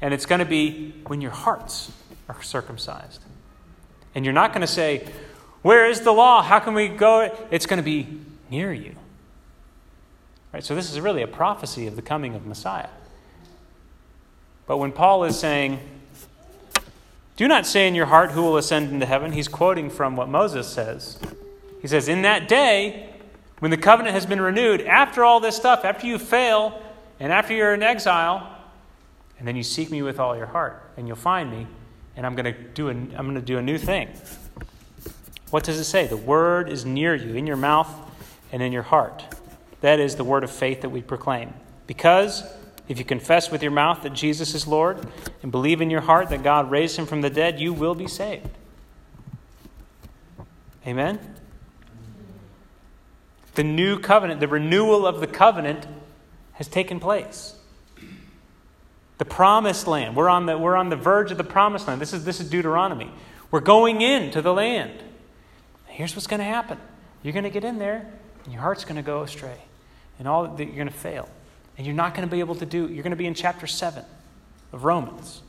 [0.00, 1.90] And it's going to be when your hearts
[2.28, 3.20] are circumcised.
[4.14, 5.06] And you're not going to say,
[5.62, 6.42] where is the law?
[6.42, 7.34] How can we go?
[7.50, 8.94] It's going to be near you.
[10.52, 10.62] Right?
[10.62, 12.88] So this is really a prophecy of the coming of Messiah.
[14.66, 15.80] But when Paul is saying,
[17.36, 19.32] Do not say in your heart, Who will ascend into heaven?
[19.32, 21.18] He's quoting from what Moses says.
[21.82, 23.10] He says, In that day,
[23.58, 26.82] when the covenant has been renewed, after all this stuff, after you fail,
[27.20, 28.50] and after you're in exile,
[29.38, 31.66] and then you seek me with all your heart, and you'll find me,
[32.16, 34.08] and I'm going to do a, I'm going to do a new thing.
[35.50, 36.06] What does it say?
[36.06, 37.88] The word is near you, in your mouth
[38.52, 39.24] and in your heart.
[39.82, 41.52] That is the word of faith that we proclaim.
[41.86, 42.42] Because
[42.88, 45.06] if you confess with your mouth that Jesus is Lord
[45.42, 48.06] and believe in your heart that God raised him from the dead, you will be
[48.06, 48.48] saved.
[50.86, 51.18] Amen?
[53.54, 55.86] The new covenant, the renewal of the covenant
[56.54, 57.54] has taken place.
[59.18, 60.16] The promised land.
[60.16, 62.00] We're on the, we're on the verge of the promised land.
[62.00, 63.10] This is, this is Deuteronomy.
[63.50, 65.02] We're going into the land.
[65.86, 66.78] Here's what's going to happen
[67.22, 68.06] you're going to get in there,
[68.44, 69.62] and your heart's going to go astray,
[70.18, 71.28] and all you're going to fail.
[71.76, 73.66] And you're not going to be able to do, you're going to be in chapter
[73.66, 74.04] 7
[74.72, 75.42] of Romans.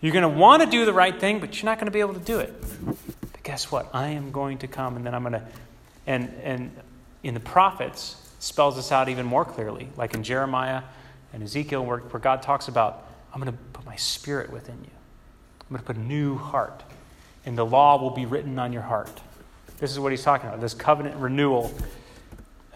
[0.00, 2.00] You're going to want to do the right thing, but you're not going to be
[2.00, 2.52] able to do it.
[2.84, 3.88] But guess what?
[3.94, 5.42] I am going to come, and then I'm going to,
[6.06, 6.70] and, and
[7.22, 10.82] in the prophets, spells this out even more clearly, like in Jeremiah
[11.32, 14.90] and Ezekiel, where, where God talks about, I'm going to put my spirit within you.
[15.60, 16.82] I'm going to put a new heart,
[17.46, 19.20] and the law will be written on your heart.
[19.78, 21.72] This is what he's talking about this covenant renewal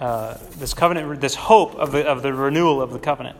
[0.00, 3.38] uh, this covenant, this hope of the, of the renewal of the covenant.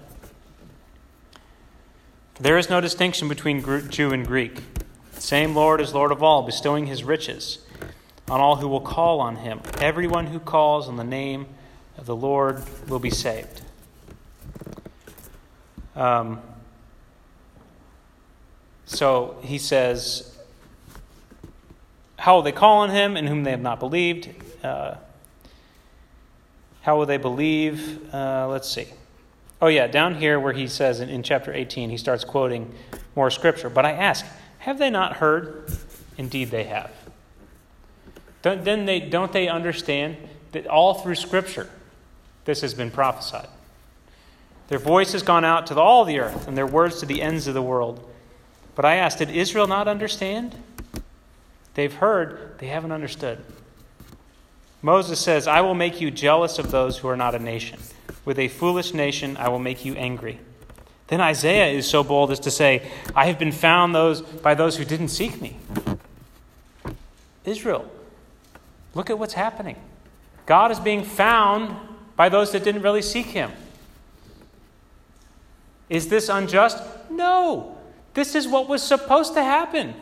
[2.38, 4.62] There is no distinction between Jew and Greek.
[5.14, 7.58] The same Lord is Lord of all, bestowing his riches
[8.28, 9.60] on all who will call on him.
[9.80, 11.46] Everyone who calls on the name
[11.96, 13.62] of the Lord will be saved.
[15.94, 16.40] Um,
[18.84, 20.36] so he says,
[22.18, 24.28] How will they call on him in whom they have not believed?
[24.62, 24.96] Uh,
[26.86, 28.14] how will they believe?
[28.14, 28.86] Uh, let's see.
[29.60, 32.72] Oh, yeah, down here where he says in, in chapter 18, he starts quoting
[33.16, 33.68] more scripture.
[33.68, 34.24] But I ask,
[34.58, 35.68] have they not heard?
[36.16, 36.92] Indeed, they have.
[38.42, 40.16] Don't, then they, don't they understand
[40.52, 41.68] that all through scripture
[42.44, 43.48] this has been prophesied?
[44.68, 47.48] Their voice has gone out to all the earth, and their words to the ends
[47.48, 47.98] of the world.
[48.76, 50.54] But I ask, did Israel not understand?
[51.74, 53.44] They've heard, they haven't understood.
[54.82, 57.78] Moses says, I will make you jealous of those who are not a nation.
[58.24, 60.40] With a foolish nation, I will make you angry.
[61.08, 64.76] Then Isaiah is so bold as to say, I have been found those, by those
[64.76, 65.56] who didn't seek me.
[67.44, 67.88] Israel,
[68.94, 69.76] look at what's happening.
[70.46, 71.76] God is being found
[72.16, 73.52] by those that didn't really seek him.
[75.88, 76.82] Is this unjust?
[77.10, 77.78] No.
[78.14, 79.94] This is what was supposed to happen.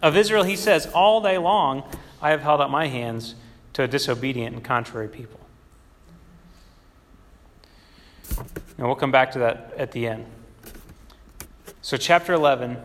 [0.00, 1.84] Of Israel, he says, All day long,
[2.22, 3.34] I have held out my hands
[3.72, 5.40] to a disobedient and contrary people.
[8.78, 10.26] And we'll come back to that at the end.
[11.82, 12.78] So, chapter 11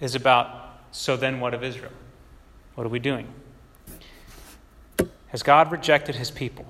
[0.00, 1.92] is about so then what of Israel?
[2.74, 3.26] What are we doing?
[5.28, 6.66] Has God rejected his people?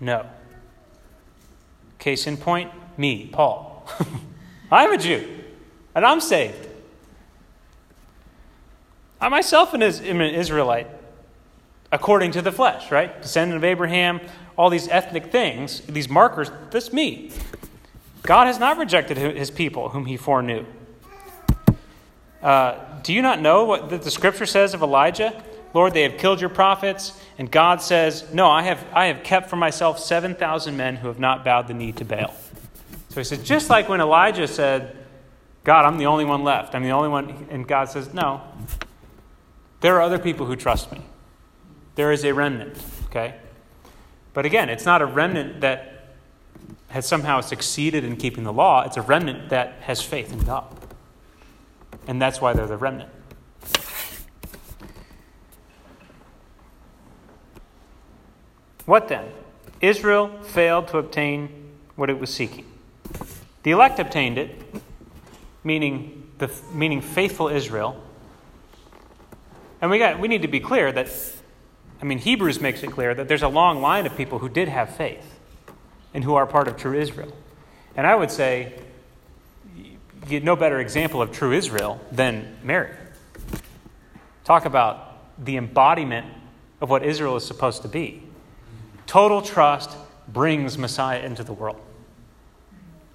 [0.00, 0.24] No.
[1.98, 3.86] Case in point, me, Paul.
[4.70, 5.42] I'm a Jew,
[5.94, 6.68] and I'm saved.
[9.20, 10.88] I myself am an Israelite
[11.92, 13.20] according to the flesh, right?
[13.22, 14.20] Descendant of Abraham,
[14.56, 17.30] all these ethnic things, these markers, that's me.
[18.22, 20.64] God has not rejected his people whom he foreknew.
[22.42, 25.42] Uh, do you not know what the scripture says of Elijah?
[25.74, 27.12] Lord, they have killed your prophets.
[27.38, 31.18] And God says, No, I have, I have kept for myself 7,000 men who have
[31.18, 32.34] not bowed the knee to Baal.
[33.10, 34.96] So he said, just like when Elijah said,
[35.64, 36.74] God, I'm the only one left.
[36.74, 37.46] I'm the only one.
[37.50, 38.42] And God says, No,
[39.80, 41.00] there are other people who trust me.
[41.96, 43.34] There is a remnant, okay?
[44.32, 46.14] But again, it's not a remnant that
[46.88, 50.64] has somehow succeeded in keeping the law, it's a remnant that has faith in God.
[52.06, 53.10] And that's why they're the remnant.
[58.84, 59.26] What then?
[59.80, 62.66] Israel failed to obtain what it was seeking.
[63.62, 64.62] The elect obtained it,
[65.64, 68.00] meaning, the, meaning faithful Israel.
[69.80, 71.08] And we, got, we need to be clear that
[72.00, 74.68] I mean, Hebrews makes it clear that there's a long line of people who did
[74.68, 75.38] have faith
[76.12, 77.32] and who are part of true Israel.
[77.96, 78.74] And I would say,
[80.28, 82.90] no better example of true Israel than Mary.
[84.44, 86.26] Talk about the embodiment
[86.80, 88.22] of what Israel is supposed to be.
[89.06, 89.96] Total trust
[90.28, 91.80] brings Messiah into the world.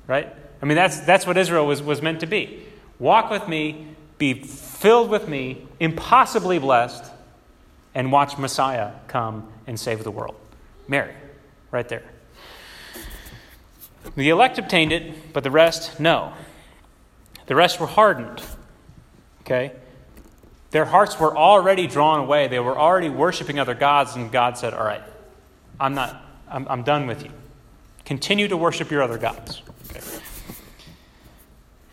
[0.07, 0.33] Right?
[0.61, 2.65] I mean, that's, that's what Israel was, was meant to be.
[2.99, 7.11] Walk with me, be filled with me, impossibly blessed,
[7.93, 10.35] and watch Messiah come and save the world.
[10.87, 11.13] Mary,
[11.71, 12.03] right there.
[14.15, 16.33] The elect obtained it, but the rest, no.
[17.45, 18.41] The rest were hardened.
[19.41, 19.73] Okay?
[20.71, 22.47] Their hearts were already drawn away.
[22.47, 25.03] They were already worshiping other gods, and God said, All right,
[25.79, 27.31] I'm not, I'm, I'm done with you.
[28.05, 29.61] Continue to worship your other gods.
[29.89, 30.01] Okay.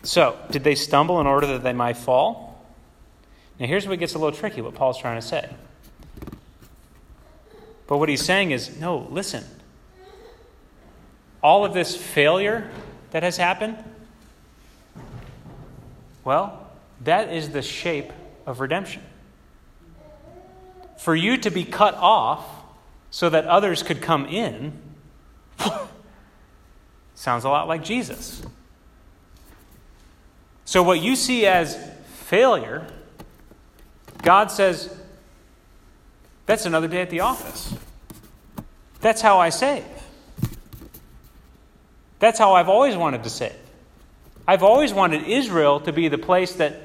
[0.05, 2.65] So, did they stumble in order that they might fall?
[3.59, 5.51] Now, here's it gets a little tricky what Paul's trying to say.
[7.89, 9.43] But what he's saying is no, listen.
[11.43, 12.71] All of this failure
[13.11, 13.77] that has happened,
[16.23, 16.71] well,
[17.03, 18.13] that is the shape
[18.47, 19.03] of redemption.
[20.99, 22.45] For you to be cut off
[23.11, 24.79] so that others could come in
[27.15, 28.43] sounds a lot like Jesus.
[30.65, 31.79] So, what you see as
[32.27, 32.87] failure,
[34.23, 34.95] God says,
[36.49, 37.75] that's another day at the office.
[39.03, 39.85] That's how I save.
[42.21, 43.55] That's how I've always wanted to save.
[44.47, 46.81] I've always wanted Israel to be the place that,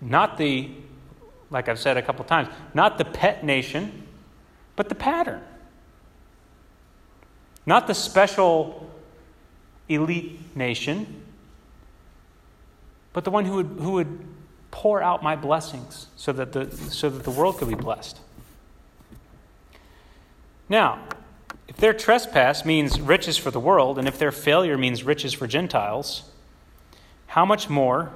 [0.00, 0.68] not the,
[1.48, 4.02] like I've said a couple times, not the pet nation,
[4.74, 5.40] but the pattern.
[7.66, 8.90] Not the special
[9.88, 11.22] elite nation,
[13.12, 14.26] but the one who would, who would
[14.70, 18.18] pour out my blessings so that the, so that the world could be blessed.
[20.68, 21.00] Now,
[21.66, 25.46] if their trespass means riches for the world, and if their failure means riches for
[25.46, 26.30] Gentiles,
[27.28, 28.12] how much more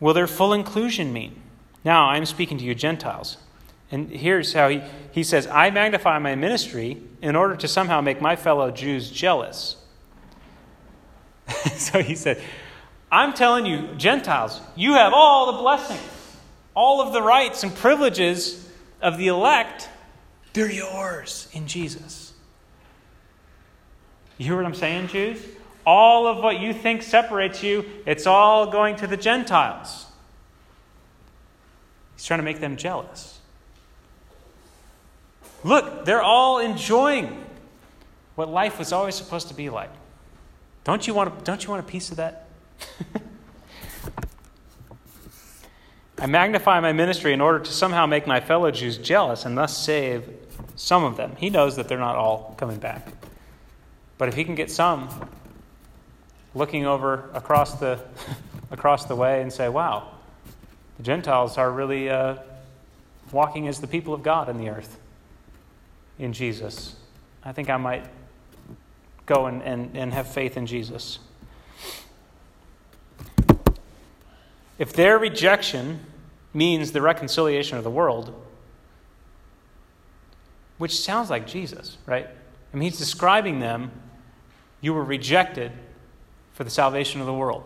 [0.00, 1.40] will their full inclusion mean?
[1.84, 3.38] Now, I'm speaking to you, Gentiles.
[3.90, 8.20] And here's how he, he says I magnify my ministry in order to somehow make
[8.20, 9.76] my fellow Jews jealous.
[11.76, 12.42] so he said,
[13.12, 16.00] I'm telling you, Gentiles, you have all the blessings,
[16.74, 18.68] all of the rights and privileges
[19.00, 19.88] of the elect
[20.52, 22.32] they're yours in Jesus.
[24.38, 25.42] You hear what I'm saying, Jews?
[25.86, 30.06] All of what you think separates you, it's all going to the Gentiles.
[32.14, 33.40] He's trying to make them jealous.
[35.64, 37.44] Look, they're all enjoying
[38.34, 39.90] what life was always supposed to be like.
[40.84, 42.41] Don't you want, don't you want a piece of that?
[46.18, 49.76] I magnify my ministry in order to somehow make my fellow Jews jealous and thus
[49.76, 50.28] save
[50.76, 51.34] some of them.
[51.36, 53.08] He knows that they're not all coming back.
[54.18, 55.08] But if he can get some
[56.54, 57.98] looking over across the,
[58.70, 60.12] across the way and say, wow,
[60.96, 62.36] the Gentiles are really uh,
[63.32, 65.00] walking as the people of God in the earth
[66.20, 66.94] in Jesus,
[67.42, 68.04] I think I might
[69.26, 71.18] go and, and, and have faith in Jesus.
[74.82, 76.00] If their rejection
[76.52, 78.34] means the reconciliation of the world,
[80.76, 82.26] which sounds like Jesus, right?
[82.26, 83.92] I mean, he's describing them.
[84.80, 85.70] You were rejected
[86.52, 87.62] for the salvation of the world.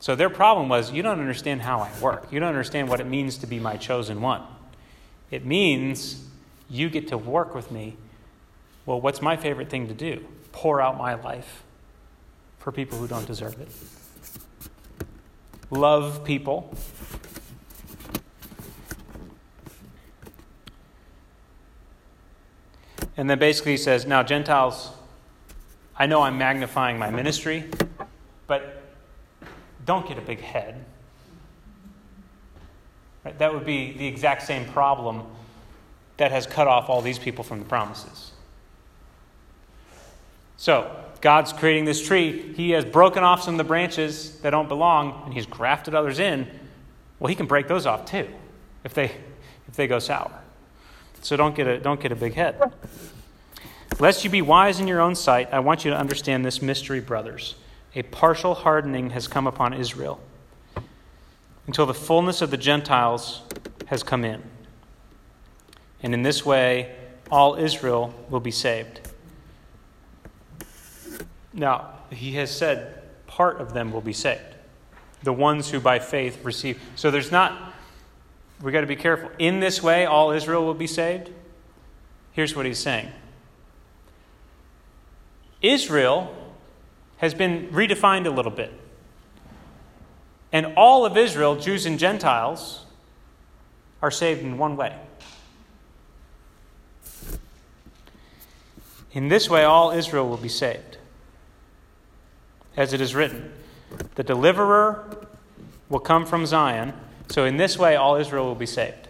[0.00, 2.26] So their problem was you don't understand how I work.
[2.32, 4.42] You don't understand what it means to be my chosen one.
[5.30, 6.26] It means
[6.68, 7.96] you get to work with me.
[8.84, 10.26] Well, what's my favorite thing to do?
[10.50, 11.62] Pour out my life
[12.58, 13.68] for people who don't deserve it.
[15.70, 16.74] Love people
[23.20, 24.92] And then basically he says, Now, Gentiles,
[25.94, 27.64] I know I'm magnifying my ministry,
[28.46, 28.82] but
[29.84, 30.82] don't get a big head.
[33.22, 33.38] Right?
[33.38, 35.24] That would be the exact same problem
[36.16, 38.32] that has cut off all these people from the promises.
[40.56, 40.90] So,
[41.20, 42.52] God's creating this tree.
[42.54, 46.18] He has broken off some of the branches that don't belong, and He's grafted others
[46.18, 46.48] in.
[47.18, 48.28] Well, He can break those off too
[48.84, 49.12] if they,
[49.68, 50.32] if they go sour.
[51.22, 52.60] So don't get a, don't get a big head.
[53.98, 57.00] Lest you be wise in your own sight, I want you to understand this mystery,
[57.00, 57.56] brothers.
[57.94, 60.20] A partial hardening has come upon Israel
[61.66, 63.42] until the fullness of the Gentiles
[63.86, 64.42] has come in.
[66.02, 66.94] And in this way,
[67.30, 69.09] all Israel will be saved.
[71.60, 74.40] Now, he has said part of them will be saved.
[75.22, 76.80] The ones who by faith receive.
[76.96, 77.74] So there's not,
[78.62, 79.30] we've got to be careful.
[79.38, 81.28] In this way, all Israel will be saved.
[82.32, 83.12] Here's what he's saying
[85.60, 86.34] Israel
[87.18, 88.72] has been redefined a little bit.
[90.52, 92.86] And all of Israel, Jews and Gentiles,
[94.00, 94.96] are saved in one way.
[99.12, 100.96] In this way, all Israel will be saved.
[102.76, 103.52] As it is written,
[104.14, 105.26] the deliverer
[105.88, 106.92] will come from Zion.
[107.28, 109.08] So, in this way, all Israel will be saved.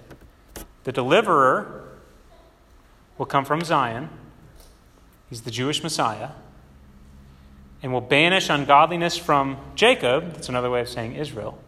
[0.85, 1.85] The deliverer
[3.19, 4.09] will come from Zion.
[5.29, 6.31] He's the Jewish Messiah.
[7.83, 10.35] and will banish ungodliness from Jacob.
[10.35, 11.59] That's another way of saying Israel.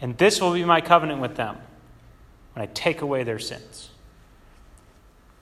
[0.00, 1.56] And this will be my covenant with them
[2.54, 3.90] when I take away their sins.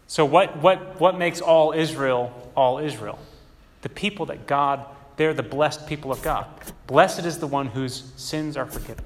[0.07, 3.18] So, what, what, what makes all Israel all Israel?
[3.83, 4.85] The people that God,
[5.16, 6.47] they're the blessed people of God.
[6.87, 9.05] Blessed is the one whose sins are forgiven.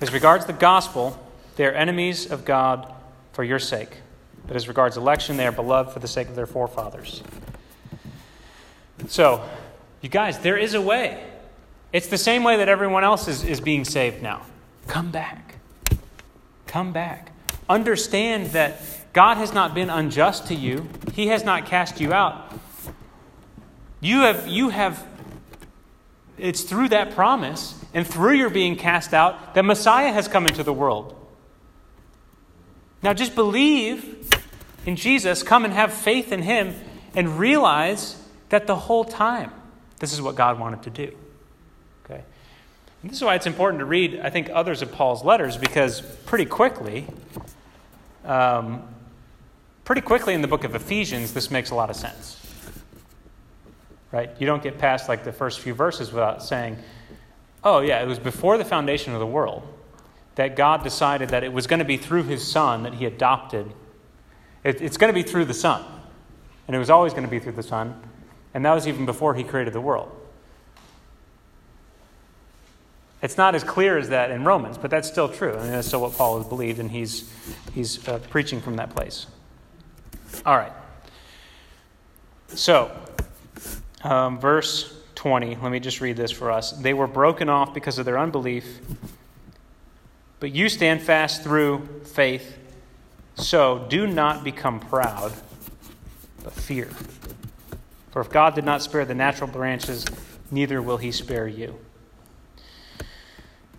[0.00, 1.18] As regards the gospel,
[1.56, 2.92] they are enemies of God
[3.32, 3.98] for your sake.
[4.46, 7.22] But as regards election, they are beloved for the sake of their forefathers.
[9.08, 9.44] So,
[10.00, 11.24] you guys, there is a way.
[11.92, 14.42] It's the same way that everyone else is, is being saved now.
[14.86, 15.56] Come back.
[16.66, 17.32] Come back.
[17.68, 18.80] Understand that
[19.12, 22.52] God has not been unjust to you, He has not cast you out.
[24.00, 25.06] You have, you have,
[26.38, 30.62] it's through that promise and through your being cast out that Messiah has come into
[30.62, 31.16] the world.
[33.02, 34.30] Now just believe
[34.86, 36.74] in Jesus, come and have faith in Him,
[37.14, 39.52] and realize that the whole time
[40.00, 41.16] this is what God wanted to do.
[42.04, 42.22] Okay?
[43.02, 46.00] And this is why it's important to read, I think, others of Paul's letters, because
[46.00, 47.06] pretty quickly,
[48.24, 48.82] um,
[49.90, 52.40] pretty quickly in the book of Ephesians, this makes a lot of sense.
[54.12, 54.30] Right?
[54.38, 56.76] You don't get past like the first few verses without saying,
[57.64, 59.66] oh, yeah, it was before the foundation of the world
[60.36, 63.66] that God decided that it was going to be through his son that he adopted.
[64.62, 65.84] It, it's going to be through the son.
[66.68, 68.00] And it was always going to be through the son.
[68.54, 70.08] And that was even before he created the world.
[73.22, 75.56] It's not as clear as that in Romans, but that's still true.
[75.56, 77.28] I mean, that's still what Paul has believed, and he's,
[77.74, 79.26] he's uh, preaching from that place.
[80.46, 80.72] All right.
[82.48, 82.90] So,
[84.02, 86.72] um, verse 20, let me just read this for us.
[86.72, 88.80] They were broken off because of their unbelief,
[90.40, 92.56] but you stand fast through faith.
[93.36, 95.32] So, do not become proud,
[96.42, 96.88] but fear.
[98.10, 100.04] For if God did not spare the natural branches,
[100.50, 101.78] neither will he spare you.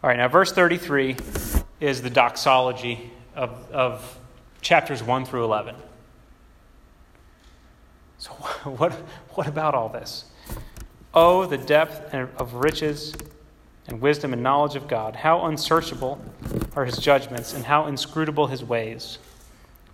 [0.03, 1.17] All right, now verse 33
[1.79, 4.17] is the doxology of, of
[4.61, 5.75] chapters 1 through 11.
[8.21, 8.29] So,
[8.69, 8.93] what,
[9.31, 10.25] what about all this?
[11.13, 13.15] Oh, the depth of riches
[13.87, 15.15] and wisdom and knowledge of God.
[15.15, 16.23] How unsearchable
[16.75, 19.17] are his judgments, and how inscrutable his ways.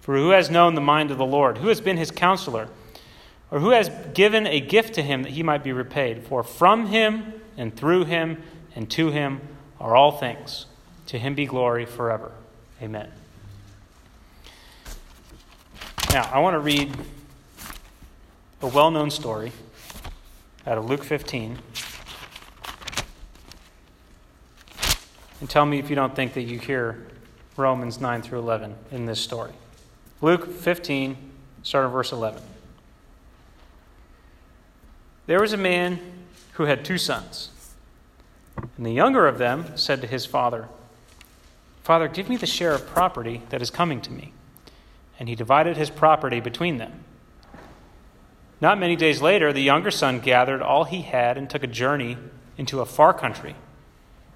[0.02, 1.60] For who has known the mind of the Lord?
[1.60, 2.68] Who has been his counselor?
[3.50, 6.24] Or who has given a gift to him that he might be repaid?
[6.28, 8.44] For from him, and through him,
[8.76, 9.40] and to him,
[9.80, 10.66] are all things.
[11.08, 12.34] To him be glory forever.
[12.82, 13.10] Amen.
[16.12, 16.94] Now, I want to read
[18.62, 19.52] a well known story
[20.66, 21.60] out of Luke 15.
[25.40, 27.06] And tell me if you don't think that you hear
[27.56, 29.52] Romans 9 through 11 in this story.
[30.22, 31.16] Luke 15,
[31.62, 32.42] starting verse 11.
[35.28, 36.00] There was a man
[36.54, 37.50] who had two sons.
[38.78, 40.68] And the younger of them said to his father,
[41.84, 44.34] Father, give me the share of property that is coming to me.
[45.20, 47.04] And he divided his property between them.
[48.60, 52.18] Not many days later, the younger son gathered all he had and took a journey
[52.58, 53.56] into a far country.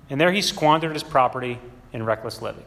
[0.09, 1.59] And there he squandered his property
[1.91, 2.65] in reckless living.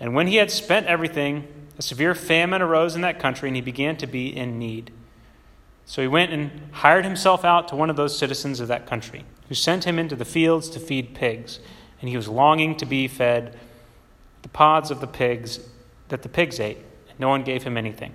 [0.00, 1.46] And when he had spent everything,
[1.78, 4.90] a severe famine arose in that country, and he began to be in need.
[5.86, 9.24] So he went and hired himself out to one of those citizens of that country,
[9.48, 11.60] who sent him into the fields to feed pigs.
[12.00, 13.56] And he was longing to be fed
[14.42, 15.60] the pods of the pigs
[16.08, 16.78] that the pigs ate,
[17.08, 18.14] and no one gave him anything.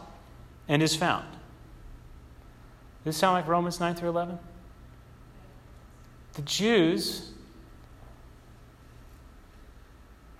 [0.71, 1.25] and is found.
[3.03, 4.39] Does this sound like Romans 9 through 11?
[6.33, 7.33] The Jews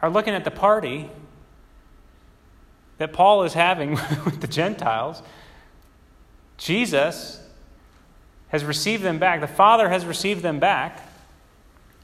[0.01, 1.09] are looking at the party
[2.97, 3.91] that Paul is having
[4.25, 5.21] with the Gentiles.
[6.57, 7.45] Jesus
[8.47, 9.41] has received them back.
[9.41, 11.05] The Father has received them back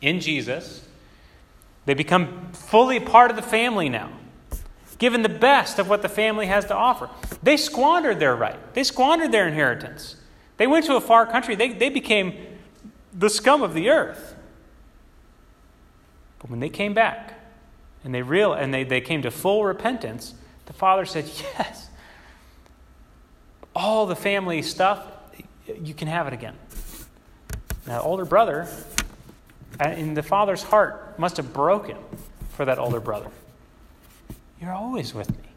[0.01, 0.86] in Jesus.
[1.86, 4.11] They become fully part of the family now,
[4.98, 7.10] given the best of what the family has to offer.
[7.43, 10.16] They squandered their right, they squandered their inheritance.
[10.58, 12.36] They went to a far country, they, they became
[13.14, 14.36] the scum of the earth.
[16.39, 17.39] But when they came back
[18.04, 20.34] and they real and they, they came to full repentance,
[20.66, 21.26] the father said,
[21.58, 21.89] Yes,
[23.76, 25.06] all the family stuff,
[25.82, 26.56] you can have it again.
[27.86, 28.68] Now, older brother,
[29.84, 31.98] uh, in the father's heart, must have broken
[32.50, 33.30] for that older brother.
[34.62, 35.49] You're always with me.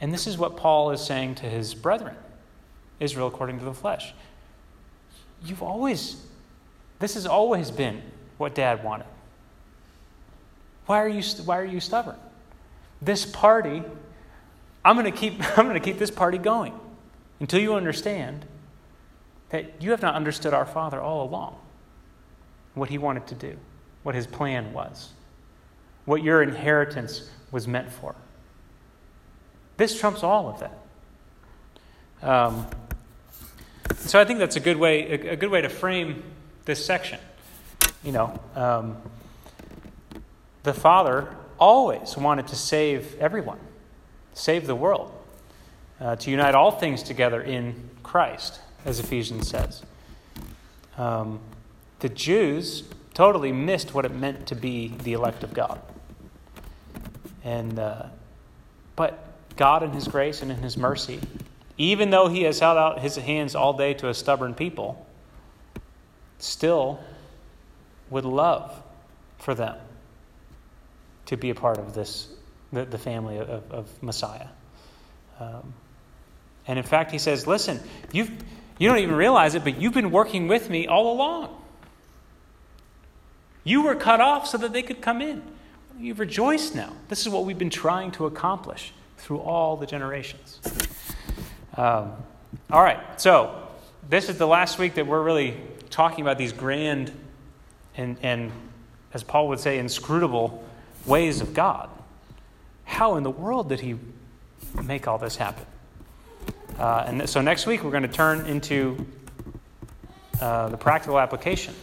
[0.00, 2.16] And this is what Paul is saying to his brethren,
[3.00, 4.12] Israel according to the flesh.
[5.44, 6.24] You've always,
[6.98, 8.02] this has always been
[8.38, 9.06] what dad wanted.
[10.86, 12.16] Why are you, why are you stubborn?
[13.00, 13.82] This party,
[14.84, 16.78] I'm going to keep, I'm going to keep this party going
[17.40, 18.44] until you understand
[19.50, 21.56] that you have not understood our Father all along,
[22.74, 23.56] what He wanted to do,
[24.02, 25.12] what His plan was,
[26.04, 28.16] what your inheritance was meant for.
[29.76, 30.76] This trumps all of that.
[32.20, 32.66] Um,
[33.96, 36.24] so I think that's a good way, a, a, good way to frame
[36.64, 37.20] this section.
[38.02, 38.96] You know, um,
[40.64, 43.60] the Father always wanted to save everyone,
[44.32, 45.12] save the world,
[46.00, 49.82] uh, to unite all things together in Christ, as Ephesians says.
[50.98, 51.38] Um,
[52.00, 52.82] the Jews
[53.14, 55.80] totally missed what it meant to be the elect of God.
[57.44, 58.06] And, uh,
[58.96, 59.22] but
[59.56, 61.20] God, in His grace and in His mercy,
[61.76, 65.06] even though He has held out His hands all day to a stubborn people,
[66.38, 66.98] still
[68.10, 68.82] would love
[69.38, 69.76] for them
[71.26, 72.28] to be a part of this,
[72.72, 74.48] the, the family of, of Messiah.
[75.40, 75.74] Um,
[76.66, 77.80] and in fact, he says, Listen,
[78.12, 78.30] you've,
[78.78, 81.62] you don't even realize it, but you've been working with me all along.
[83.64, 85.42] You were cut off so that they could come in.
[85.98, 86.92] You rejoice now.
[87.08, 90.60] This is what we've been trying to accomplish through all the generations.
[91.76, 92.12] Um,
[92.70, 93.68] all right, so
[94.08, 95.56] this is the last week that we're really
[95.90, 97.12] talking about these grand
[97.96, 98.50] and, and
[99.12, 100.64] as Paul would say, inscrutable
[101.06, 101.88] ways of God.
[102.84, 103.96] How in the world did he
[104.82, 105.64] make all this happen?
[106.78, 109.06] Uh, and so next week we're going to turn into
[110.40, 111.74] uh, the practical application.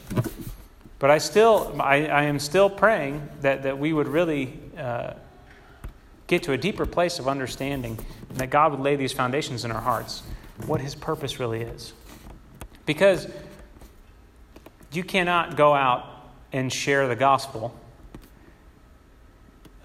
[1.02, 5.16] But I still, I, I, am still praying that, that we would really uh,
[6.28, 7.98] get to a deeper place of understanding
[8.30, 10.22] and that God would lay these foundations in our hearts,
[10.68, 11.94] what His purpose really is.
[12.86, 13.28] Because
[14.92, 16.06] you cannot go out
[16.54, 17.74] and share the gospel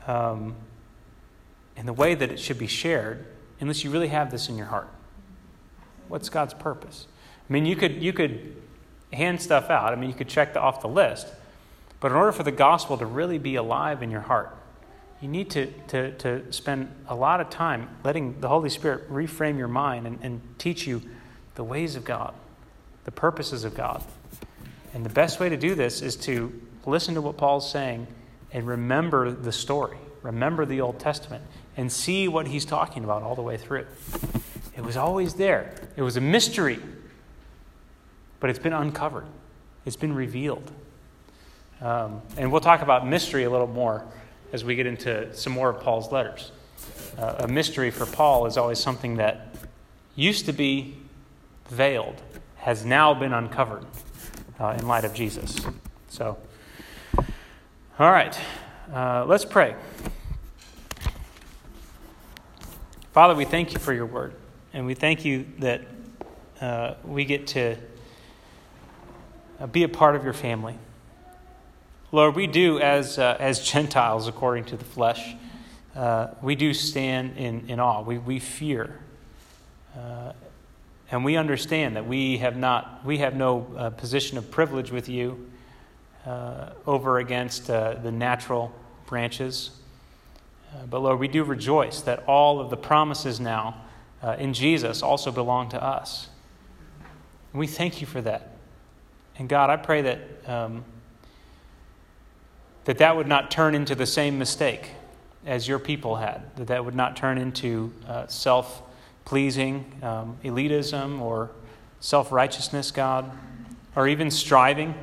[0.06, 0.54] um,
[1.78, 3.24] in the way that it should be shared
[3.58, 4.90] unless you really have this in your heart.
[6.08, 7.06] What's God's purpose?
[7.48, 8.54] I mean, you could, you could
[9.12, 11.28] hand stuff out, I mean, you could check the, off the list,
[12.00, 14.54] but in order for the gospel to really be alive in your heart,
[15.20, 19.56] you need to, to, to spend a lot of time letting the Holy Spirit reframe
[19.56, 21.02] your mind and, and teach you
[21.54, 22.34] the ways of God,
[23.04, 24.02] the purposes of God.
[24.92, 26.52] And the best way to do this is to
[26.84, 28.06] listen to what Paul's saying
[28.52, 31.42] and remember the story, remember the Old Testament,
[31.76, 33.86] and see what he's talking about all the way through.
[34.76, 36.78] It was always there, it was a mystery,
[38.40, 39.26] but it's been uncovered,
[39.84, 40.70] it's been revealed.
[41.80, 44.04] Um, and we'll talk about mystery a little more
[44.52, 46.52] as we get into some more of Paul's letters.
[47.18, 49.54] Uh, a mystery for Paul is always something that
[50.14, 50.96] used to be
[51.68, 52.20] veiled,
[52.56, 53.84] has now been uncovered
[54.58, 55.56] uh, in light of Jesus.
[56.08, 56.38] So,
[57.98, 58.38] all right,
[58.92, 59.74] uh, let's pray.
[63.12, 64.34] Father, we thank you for your word,
[64.72, 65.82] and we thank you that
[66.60, 67.76] uh, we get to
[69.72, 70.78] be a part of your family.
[72.12, 75.34] Lord, we do as, uh, as Gentiles according to the flesh,
[75.94, 78.02] uh, we do stand in, in awe.
[78.02, 79.00] We, we fear.
[79.96, 80.32] Uh,
[81.10, 85.08] and we understand that we have, not, we have no uh, position of privilege with
[85.08, 85.48] you
[86.26, 88.72] uh, over against the natural
[89.06, 89.70] branches.
[90.90, 93.82] but Lord, we do rejoice that all of the promises now
[94.38, 96.28] in Jesus also belong to us.
[97.52, 98.55] We thank you for that.
[99.38, 100.84] And God, I pray that um,
[102.86, 104.90] that that would not turn into the same mistake
[105.44, 108.82] as your people had, that that would not turn into uh, self
[109.24, 111.50] pleasing um, elitism or
[112.00, 113.30] self righteousness, God,
[113.94, 114.94] or even striving.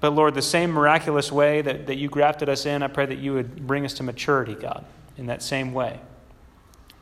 [0.00, 3.18] But Lord, the same miraculous way that, that you grafted us in, I pray that
[3.18, 4.84] you would bring us to maturity, God,
[5.16, 6.00] in that same way.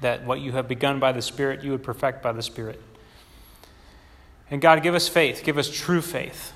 [0.02, 2.80] That what you have begun by the Spirit, you would perfect by the Spirit.
[4.50, 6.52] And God, give us faith, give us true faith.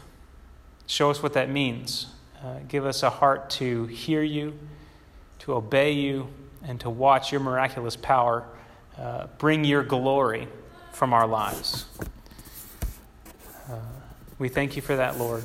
[0.86, 2.06] Show us what that means.
[2.42, 4.58] Uh, give us a heart to hear you,
[5.40, 6.28] to obey you,
[6.66, 8.44] and to watch your miraculous power
[8.98, 10.48] uh, bring your glory
[10.92, 11.86] from our lives.
[13.68, 13.76] Uh,
[14.38, 15.42] we thank you for that, Lord.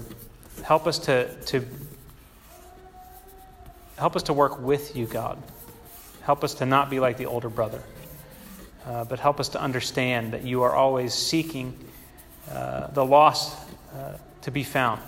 [0.64, 1.66] Help us to, to
[3.98, 5.42] help us to work with you, God.
[6.22, 7.82] Help us to not be like the older brother,
[8.86, 11.78] uh, but help us to understand that you are always seeking
[12.52, 13.58] uh, the lost
[13.96, 15.02] uh, to be found.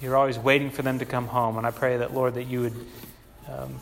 [0.00, 1.58] You're always waiting for them to come home.
[1.58, 2.86] And I pray that, Lord, that you would,
[3.48, 3.80] um,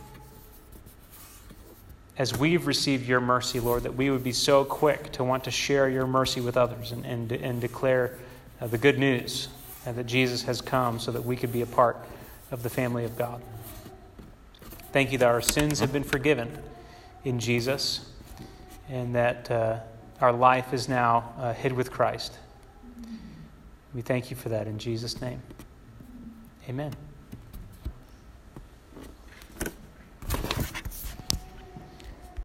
[2.16, 5.50] as we've received your mercy, Lord, that we would be so quick to want to
[5.50, 8.16] share your mercy with others and, and, and declare
[8.60, 9.48] uh, the good news
[9.86, 11.98] uh, that Jesus has come so that we could be a part
[12.50, 13.42] of the family of God.
[14.92, 16.56] Thank you that our sins have been forgiven
[17.24, 18.10] in Jesus
[18.88, 19.80] and that uh,
[20.20, 22.38] our life is now uh, hid with Christ.
[23.96, 25.42] We thank you for that in Jesus' name.
[26.68, 26.92] Amen.